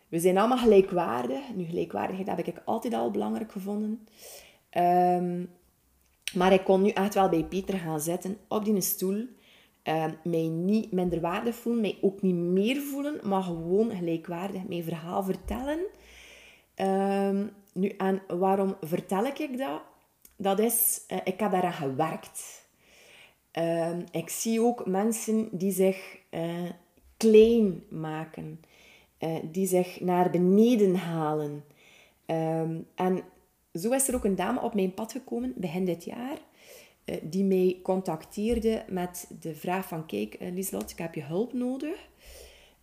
we 0.09 0.18
zijn 0.18 0.38
allemaal 0.38 0.59
gelijkwaardig. 0.59 1.40
Nu, 1.55 1.64
gelijkwaardigheid 1.64 2.29
heb 2.29 2.47
ik 2.47 2.62
altijd 2.64 2.94
al 2.94 3.11
belangrijk 3.11 3.53
gevonden. 3.53 4.07
Ehm, 4.71 5.44
maar 6.35 6.53
ik 6.53 6.64
kon 6.64 6.83
nu 6.83 6.90
echt 6.90 7.14
wel 7.14 7.29
bij 7.29 7.44
Pieter 7.44 7.79
gaan 7.79 8.01
zitten 8.01 8.37
op 8.49 8.64
die 8.64 8.81
stoel. 8.81 9.27
Um, 9.83 10.18
mij 10.25 10.49
niet 10.49 10.92
minder 10.92 11.21
waardig 11.21 11.55
voelen, 11.55 11.81
mij 11.81 11.99
ook 12.01 12.23
niet 12.23 12.35
meer 12.35 12.81
voelen, 12.81 13.21
maar 13.29 13.42
gewoon 13.42 13.90
gelijkwaardig 13.90 14.68
mijn 14.68 14.83
verhaal 14.85 15.23
vertellen. 15.23 15.81
Nu, 17.78 17.88
en 17.88 18.22
waarom 18.26 18.76
vertel 18.80 19.24
ik 19.24 19.58
dat? 19.58 19.80
Dat 20.36 20.58
is, 20.58 21.00
uh, 21.12 21.18
ik 21.24 21.40
heb 21.40 21.50
daaraan 21.50 21.72
gewerkt. 21.72 22.66
Ehm, 23.50 24.02
ik 24.10 24.28
zie 24.28 24.62
ook 24.62 24.86
mensen 24.86 25.48
die 25.52 25.72
zich 25.72 26.18
uh, 26.30 26.70
klein 27.16 27.82
maken, 27.88 28.60
uh, 29.18 29.36
die 29.50 29.66
zich 29.66 30.00
naar 30.00 30.30
beneden 30.30 30.94
halen. 30.94 31.64
Um, 32.26 32.86
en 32.94 33.22
zo 33.72 33.90
is 33.90 34.08
er 34.08 34.14
ook 34.14 34.24
een 34.24 34.36
dame 34.36 34.60
op 34.60 34.74
mijn 34.74 34.94
pad 34.94 35.12
gekomen 35.12 35.52
begin 35.56 35.84
dit 35.84 36.04
jaar, 36.04 36.38
uh, 37.04 37.16
die 37.22 37.44
mij 37.44 37.78
contacteerde 37.82 38.84
met 38.88 39.30
de 39.40 39.54
vraag 39.54 39.88
van 39.88 40.06
kijk 40.06 40.36
Lieslot, 40.40 40.90
ik 40.90 40.98
heb 40.98 41.14
je 41.14 41.22
hulp 41.22 41.52
nodig. 41.52 42.08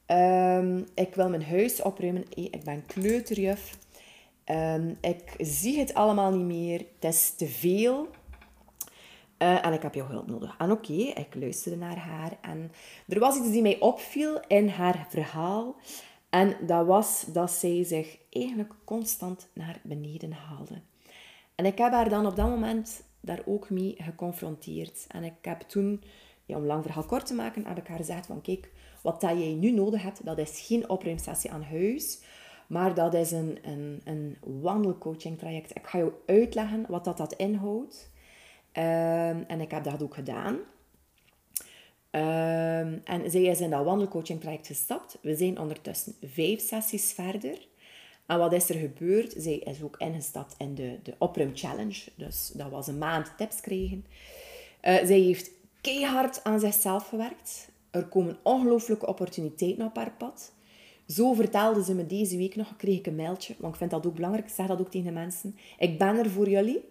Um, 0.07 0.85
ik 0.95 1.15
wil 1.15 1.29
mijn 1.29 1.43
huis 1.43 1.81
opruimen. 1.81 2.23
ik 2.33 2.63
ben 2.63 2.85
kleuterjuf. 2.85 3.77
Ik 5.01 5.35
zie 5.37 5.79
het 5.79 5.93
allemaal 5.93 6.31
niet 6.31 6.45
meer. 6.45 6.79
Het 6.79 7.13
is 7.13 7.35
te 7.35 7.47
veel. 7.47 8.07
Uh, 9.39 9.65
en 9.65 9.73
ik 9.73 9.81
heb 9.81 9.93
jouw 9.93 10.07
hulp 10.07 10.27
nodig. 10.27 10.55
En 10.57 10.71
oké, 10.71 10.93
ik 10.93 11.35
luisterde 11.35 11.77
naar 11.77 11.97
haar. 11.97 12.37
En 12.41 12.71
er 13.07 13.19
was 13.19 13.37
iets 13.37 13.51
die 13.51 13.61
mij 13.61 13.79
opviel 13.79 14.39
in 14.47 14.67
haar 14.67 15.07
verhaal. 15.09 15.75
En 16.29 16.57
dat 16.67 16.85
was 16.85 17.25
dat 17.27 17.51
zij 17.51 17.83
zich 17.83 18.17
eigenlijk 18.29 18.73
constant 18.83 19.47
naar 19.53 19.79
beneden 19.83 20.31
haalde. 20.31 20.81
En 21.55 21.65
ik 21.65 21.77
heb 21.77 21.91
haar 21.91 22.09
dan 22.09 22.25
op 22.25 22.35
dat 22.35 22.49
moment 22.49 23.03
daar 23.19 23.41
ook 23.45 23.69
mee 23.69 23.95
geconfronteerd. 23.97 25.05
En 25.07 25.23
ik 25.23 25.33
heb 25.41 25.61
toen, 25.61 26.03
om 26.45 26.65
lang 26.65 26.83
verhaal 26.83 27.05
kort 27.05 27.25
te 27.25 27.33
maken, 27.33 27.65
heb 27.65 27.77
ik 27.77 27.87
haar 27.87 27.97
gezegd 27.97 28.25
van 28.25 28.41
kijk, 28.41 28.71
wat 29.01 29.21
dat 29.21 29.37
jij 29.37 29.53
nu 29.53 29.71
nodig 29.71 30.01
hebt, 30.01 30.25
dat 30.25 30.37
is 30.37 30.59
geen 30.59 30.89
opruimsessie 30.89 31.51
aan 31.51 31.63
huis. 31.63 32.19
Maar 32.67 32.93
dat 32.93 33.13
is 33.13 33.31
een, 33.31 33.57
een, 33.61 34.01
een 34.03 34.37
wandelcoaching 34.61 35.37
traject. 35.37 35.75
Ik 35.75 35.87
ga 35.87 35.97
jou 35.97 36.11
uitleggen 36.25 36.85
wat 36.87 37.03
dat, 37.03 37.17
dat 37.17 37.33
inhoudt. 37.33 38.09
Ehm, 38.71 39.43
en 39.47 39.61
ik 39.61 39.71
heb 39.71 39.83
dat 39.83 40.03
ook 40.03 40.13
gedaan. 40.13 40.53
Um, 42.15 43.01
en 43.03 43.31
zij 43.31 43.41
is 43.41 43.61
in 43.61 43.69
dat 43.69 43.83
wandelcoaching 43.83 44.41
traject 44.41 44.67
gestapt. 44.67 45.17
We 45.21 45.35
zijn 45.35 45.59
ondertussen 45.59 46.13
vijf 46.21 46.61
sessies 46.61 47.11
verder. 47.11 47.67
En 48.25 48.37
wat 48.37 48.53
is 48.53 48.69
er 48.69 48.75
gebeurd? 48.75 49.33
Zij 49.37 49.57
is 49.57 49.81
ook 49.81 49.95
ingestapt 49.97 50.55
in 50.57 50.75
de, 50.75 50.99
de 51.03 51.13
opruim 51.17 51.51
challenge. 51.53 52.11
Dus 52.15 52.51
dat 52.53 52.69
was 52.69 52.87
een 52.87 52.97
maand 52.97 53.37
tips 53.37 53.61
krijgen. 53.61 54.05
Uh, 54.83 54.93
zij 54.95 55.19
heeft 55.19 55.51
keihard 55.81 56.43
aan 56.43 56.59
zichzelf 56.59 57.07
gewerkt. 57.07 57.69
er 57.91 58.05
komen 58.05 58.37
ongelooflijke 58.43 59.07
opportuniteiten 59.07 59.85
op 59.85 59.95
haar 59.95 60.11
pad. 60.17 60.53
Zo 61.07 61.33
vertelde 61.33 61.83
ze 61.83 61.93
me 61.93 62.05
deze 62.05 62.37
week 62.37 62.55
nog, 62.55 62.75
kreeg 62.75 62.97
ik 62.97 63.07
een 63.07 63.15
mailtje, 63.15 63.55
want 63.59 63.73
ik 63.73 63.79
vind 63.79 63.91
dat 63.91 64.05
ook 64.05 64.15
belangrijk, 64.15 64.47
ik 64.47 64.53
zeg 64.53 64.67
dat 64.67 64.79
ook 64.79 64.89
tegen 64.89 65.07
de 65.07 65.13
mensen. 65.13 65.55
Ik 65.79 65.97
ben 65.97 66.17
er 66.17 66.29
voor 66.29 66.49
jullie. 66.49 66.83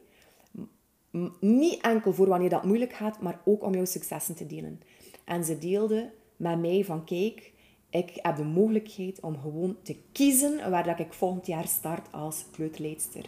Niet 1.41 1.81
enkel 1.81 2.13
voor 2.13 2.29
wanneer 2.29 2.49
dat 2.49 2.65
moeilijk 2.65 2.93
gaat, 2.93 3.21
maar 3.21 3.41
ook 3.45 3.63
om 3.63 3.75
jouw 3.75 3.85
successen 3.85 4.35
te 4.35 4.47
delen. 4.47 4.81
En 5.25 5.45
ze 5.45 5.59
deelde 5.59 6.11
met 6.37 6.61
mij 6.61 6.85
van, 6.85 7.05
kijk, 7.05 7.53
ik 7.91 8.11
heb 8.15 8.37
de 8.37 8.45
mogelijkheid 8.45 9.21
om 9.21 9.39
gewoon 9.41 9.77
te 9.83 9.97
kiezen 10.13 10.71
waar 10.71 10.85
dat 10.85 10.99
ik 10.99 11.13
volgend 11.13 11.47
jaar 11.47 11.67
start 11.67 12.13
als 12.13 12.45
kleuterleidster. 12.53 13.25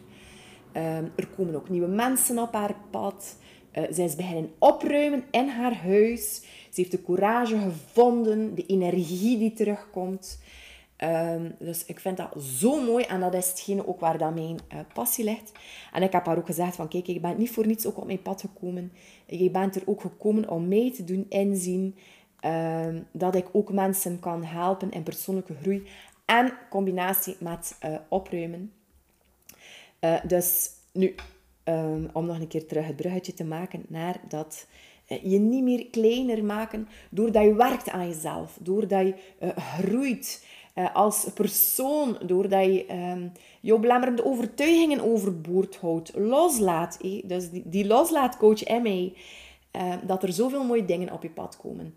Ehm, 0.73 1.05
er 1.17 1.29
komen 1.37 1.55
ook 1.55 1.69
nieuwe 1.69 1.87
mensen 1.87 2.39
op 2.39 2.53
haar 2.53 2.77
pad. 2.91 3.37
Uh, 3.73 3.85
zij 3.91 4.05
is 4.05 4.17
beginnen 4.17 4.51
opruimen 4.59 5.25
in 5.31 5.49
haar 5.49 5.77
huis. 5.77 6.43
Ze 6.71 6.81
heeft 6.81 6.91
de 6.91 7.03
courage 7.03 7.59
gevonden, 7.59 8.55
de 8.55 8.67
energie 8.67 9.39
die 9.39 9.53
terugkomt. 9.53 10.39
Um, 11.05 11.55
dus 11.59 11.85
ik 11.85 12.01
vind 12.01 12.17
dat 12.17 12.43
zo 12.43 12.85
mooi 12.85 13.05
en 13.05 13.21
dat 13.21 13.35
is 13.35 13.49
hetgene 13.49 13.87
ook 13.87 14.01
waar 14.01 14.19
dat 14.19 14.35
mijn 14.35 14.59
uh, 14.75 14.81
passie 14.95 15.25
ligt. 15.25 15.53
En 15.93 16.03
ik 16.03 16.13
heb 16.13 16.27
haar 16.27 16.39
ook 16.39 16.47
gezegd 16.47 16.77
van 16.77 16.89
kijk, 16.89 17.09
ik 17.09 17.23
ben 17.23 17.39
niet 17.39 17.51
voor 17.51 17.67
niets 17.67 17.87
ook 17.87 17.97
op 17.97 18.07
mijn 18.07 18.23
pad 18.23 18.41
gekomen. 18.41 18.93
Je 19.27 19.51
bent 19.51 19.77
er 19.77 19.83
ook 19.87 20.01
gekomen 20.01 20.51
om 20.51 20.69
mij 20.69 20.93
te 20.95 21.05
doen 21.05 21.27
inzien 21.29 21.97
uh, 22.45 22.87
dat 23.13 23.35
ik 23.35 23.47
ook 23.53 23.73
mensen 23.73 24.21
kan 24.21 24.45
helpen 24.45 24.91
in 24.91 25.03
persoonlijke 25.03 25.55
groei 25.55 25.87
en 26.25 26.53
combinatie 26.71 27.37
met 27.41 27.77
uh, 27.85 27.97
opruimen. 28.09 28.73
Uh, 30.01 30.25
dus 30.27 30.71
nu, 30.93 31.15
um, 31.65 32.09
om 32.13 32.27
nog 32.27 32.41
een 32.41 32.49
keer 32.49 32.67
terug 32.67 32.87
het 32.87 32.97
bruggetje 32.97 33.35
te 33.35 33.45
maken 33.45 33.85
naar 33.89 34.21
dat 34.29 34.67
je 35.23 35.39
niet 35.39 35.63
meer 35.63 35.87
kleiner 35.87 36.45
maken 36.45 36.89
doordat 37.11 37.45
je 37.45 37.55
werkt 37.55 37.91
aan 37.91 38.09
jezelf, 38.09 38.59
doordat 38.61 39.07
je 39.07 39.15
groeit 39.57 40.45
uh, 40.79 40.95
als 40.95 41.27
persoon, 41.35 42.19
doordat 42.23 42.65
je 42.65 42.93
um, 42.93 43.33
jouw 43.61 43.79
belemmerende 43.79 44.25
overtuigingen 44.25 45.01
overboord 45.01 45.77
houdt, 45.77 46.13
loslaat. 46.15 46.99
Eh? 47.01 47.23
Dus 47.25 47.51
die, 47.51 47.63
die 47.65 47.87
loslaatcoach 47.87 48.65
in 48.65 48.83
mij, 48.83 49.15
uh, 49.77 49.95
dat 50.07 50.23
er 50.23 50.33
zoveel 50.33 50.65
mooie 50.65 50.85
dingen 50.85 51.13
op 51.13 51.23
je 51.23 51.31
pad 51.31 51.57
komen. 51.57 51.95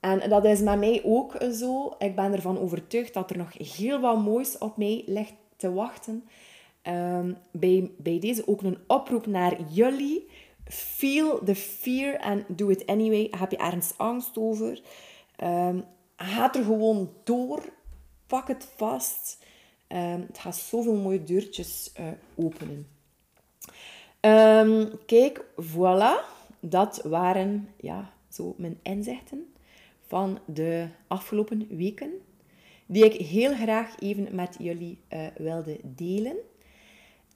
En 0.00 0.28
dat 0.28 0.44
is 0.44 0.60
met 0.60 0.78
mij 0.78 1.00
ook 1.04 1.36
zo. 1.52 1.94
Ik 1.98 2.14
ben 2.14 2.32
ervan 2.32 2.58
overtuigd 2.58 3.14
dat 3.14 3.30
er 3.30 3.36
nog 3.36 3.76
heel 3.76 4.00
wat 4.00 4.22
moois 4.22 4.58
op 4.58 4.76
mij 4.76 5.02
ligt 5.06 5.34
te 5.56 5.72
wachten. 5.72 6.24
Um, 6.82 7.36
bij, 7.50 7.90
bij 7.98 8.18
deze 8.18 8.48
ook 8.48 8.62
een 8.62 8.78
oproep 8.86 9.26
naar 9.26 9.56
jullie. 9.68 10.26
Feel 10.64 11.40
the 11.44 11.54
fear 11.54 12.18
and 12.20 12.44
do 12.48 12.68
it 12.68 12.86
anyway. 12.86 13.28
Heb 13.30 13.50
je 13.50 13.56
ergens 13.56 13.94
angst 13.96 14.38
over? 14.38 14.80
Um, 15.44 15.84
ga 16.16 16.54
er 16.54 16.64
gewoon 16.64 17.10
door 17.24 17.62
pak 18.26 18.48
het 18.48 18.68
vast. 18.76 19.44
Um, 19.88 20.24
het 20.26 20.38
gaat 20.38 20.56
zoveel 20.56 20.94
mooie 20.94 21.24
deurtjes 21.24 21.92
uh, 22.00 22.06
openen. 22.34 22.88
Um, 24.20 24.90
kijk, 25.06 25.44
voilà. 25.62 26.34
Dat 26.60 27.00
waren 27.04 27.68
ja, 27.80 28.12
zo 28.28 28.54
mijn 28.58 28.78
inzichten 28.82 29.54
van 30.06 30.38
de 30.44 30.88
afgelopen 31.06 31.66
weken. 31.76 32.10
Die 32.86 33.04
ik 33.04 33.26
heel 33.26 33.54
graag 33.54 34.00
even 34.00 34.34
met 34.34 34.56
jullie 34.58 34.98
uh, 35.12 35.26
wilde 35.36 35.78
delen. 35.82 36.36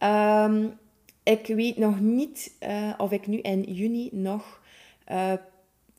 Um, 0.03 0.79
ik 1.23 1.47
weet 1.47 1.77
nog 1.77 2.01
niet 2.01 2.57
uh, 2.63 2.93
of 2.99 3.13
ik 3.13 3.27
nu 3.27 3.39
in 3.39 3.63
juni 3.63 4.09
nog 4.13 4.61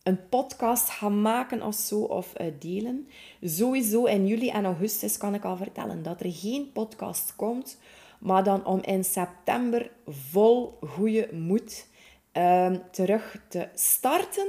een 0.03 0.29
podcast 0.29 0.89
gaan 0.89 1.21
maken 1.21 1.61
of 1.61 1.75
zo, 1.75 1.99
of 1.99 2.33
uh, 2.41 2.47
delen. 2.59 3.07
Sowieso 3.41 4.05
in 4.05 4.27
juli 4.27 4.49
en 4.49 4.65
augustus 4.65 5.17
kan 5.17 5.33
ik 5.33 5.45
al 5.45 5.57
vertellen 5.57 6.03
dat 6.03 6.19
er 6.19 6.31
geen 6.31 6.71
podcast 6.71 7.35
komt, 7.35 7.77
maar 8.19 8.43
dan 8.43 8.65
om 8.65 8.81
in 8.81 9.03
september 9.03 9.91
vol 10.07 10.77
goede 10.81 11.29
moed 11.31 11.87
uh, 12.33 12.75
terug 12.91 13.45
te 13.49 13.67
starten. 13.73 14.47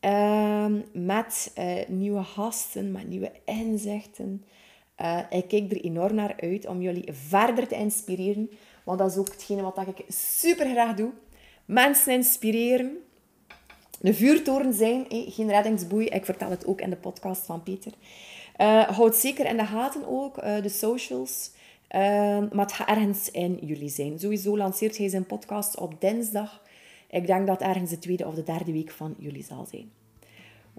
Uh, 0.00 0.66
met 0.92 1.52
uh, 1.58 1.88
nieuwe 1.88 2.22
gasten, 2.22 2.92
met 2.92 3.08
nieuwe 3.08 3.32
inzichten. 3.44 4.44
Uh, 5.00 5.18
ik 5.30 5.48
kijk 5.48 5.72
er 5.72 5.80
enorm 5.80 6.14
naar 6.14 6.34
uit 6.40 6.66
om 6.66 6.82
jullie 6.82 7.12
verder 7.12 7.68
te 7.68 7.74
inspireren. 7.74 8.50
Want 8.84 8.98
dat 8.98 9.10
is 9.10 9.16
ook 9.16 9.28
hetgene 9.28 9.62
wat 9.62 9.78
ik 9.78 10.04
super 10.08 10.70
graag 10.70 10.96
doe. 10.96 11.10
Mensen 11.64 12.12
inspireren 12.12 12.98
een 14.00 14.14
vuurtoren 14.14 14.72
zijn, 14.72 15.06
geen 15.08 15.50
reddingsboei. 15.50 16.06
Ik 16.06 16.24
vertel 16.24 16.50
het 16.50 16.66
ook 16.66 16.80
in 16.80 16.90
de 16.90 16.96
podcast 16.96 17.46
van 17.46 17.62
Peter. 17.62 17.92
Uh, 18.60 18.82
houd 18.82 19.16
zeker 19.16 19.46
in 19.46 19.56
de 19.56 19.66
gaten 19.66 20.08
ook 20.08 20.44
uh, 20.44 20.62
de 20.62 20.68
socials. 20.68 21.50
Uh, 21.90 22.00
maar 22.52 22.64
het 22.64 22.72
gaat 22.72 22.88
ergens 22.88 23.30
in 23.30 23.58
juli 23.60 23.88
zijn. 23.88 24.18
Sowieso 24.18 24.56
lanceert 24.56 24.96
hij 24.96 25.08
zijn 25.08 25.26
podcast 25.26 25.78
op 25.78 26.00
dinsdag. 26.00 26.62
Ik 27.10 27.26
denk 27.26 27.46
dat 27.46 27.60
ergens 27.60 27.90
de 27.90 27.98
tweede 27.98 28.26
of 28.26 28.34
de 28.34 28.42
derde 28.42 28.72
week 28.72 28.90
van 28.90 29.14
juli 29.18 29.42
zal 29.42 29.66
zijn. 29.70 29.90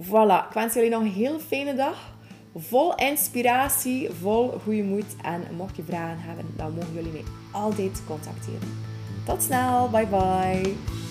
Voilà, 0.06 0.48
ik 0.48 0.54
wens 0.54 0.74
jullie 0.74 0.90
nog 0.90 1.02
een 1.02 1.12
heel 1.12 1.40
fijne 1.40 1.76
dag. 1.76 2.16
Vol 2.56 2.96
inspiratie, 2.96 4.10
vol 4.10 4.50
goede 4.50 4.84
moed. 4.84 5.16
En 5.24 5.44
mocht 5.56 5.76
je 5.76 5.84
vragen 5.84 6.22
hebben, 6.22 6.46
dan 6.56 6.74
mogen 6.74 6.94
jullie 6.94 7.12
mij 7.12 7.24
altijd 7.52 8.02
contacteren. 8.06 8.86
Tot 9.26 9.42
snel, 9.44 9.90
bye 9.90 10.08
bye. 10.08 11.07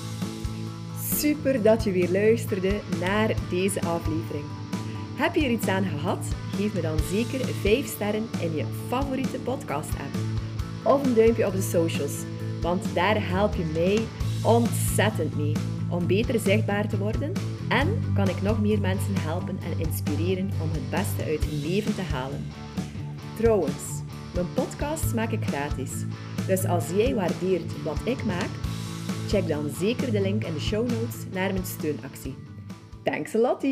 Super 1.16 1.62
dat 1.62 1.84
je 1.84 1.92
weer 1.92 2.10
luisterde 2.10 2.80
naar 3.00 3.34
deze 3.50 3.80
aflevering. 3.80 4.44
Heb 5.14 5.34
je 5.34 5.44
er 5.44 5.50
iets 5.50 5.66
aan 5.66 5.84
gehad? 5.84 6.26
Geef 6.54 6.74
me 6.74 6.80
dan 6.80 6.98
zeker 7.10 7.46
5 7.46 7.86
sterren 7.86 8.28
in 8.40 8.54
je 8.54 8.64
favoriete 8.88 9.38
podcast-app. 9.38 10.14
Of 10.82 11.04
een 11.04 11.14
duimpje 11.14 11.46
op 11.46 11.52
de 11.52 11.62
socials, 11.62 12.22
want 12.60 12.94
daar 12.94 13.28
help 13.28 13.54
je 13.54 13.64
mij 13.72 13.98
ontzettend 14.44 15.36
mee 15.36 15.52
om 15.90 16.06
beter 16.06 16.40
zichtbaar 16.40 16.88
te 16.88 16.98
worden 16.98 17.32
en 17.68 18.02
kan 18.14 18.28
ik 18.28 18.42
nog 18.42 18.60
meer 18.60 18.80
mensen 18.80 19.16
helpen 19.16 19.58
en 19.62 19.86
inspireren 19.86 20.50
om 20.62 20.70
het 20.72 20.90
beste 20.90 21.30
uit 21.30 21.44
hun 21.44 21.60
leven 21.60 21.94
te 21.94 22.02
halen. 22.02 22.46
Trouwens, 23.36 24.02
mijn 24.34 24.52
podcast 24.54 25.14
maak 25.14 25.30
ik 25.30 25.44
gratis. 25.44 25.90
Dus 26.46 26.64
als 26.64 26.84
jij 26.96 27.14
waardeert 27.14 27.82
wat 27.82 27.98
ik 28.04 28.24
maak, 28.24 28.50
Check 29.28 29.48
dan 29.48 29.70
zeker 29.78 30.12
de 30.12 30.20
link 30.20 30.44
in 30.44 30.54
de 30.54 30.60
show 30.60 30.90
notes 30.90 31.16
naar 31.32 31.52
mijn 31.52 31.66
steunactie. 31.66 32.34
Thanks 33.02 33.34
a 33.34 33.38
lot! 33.38 33.64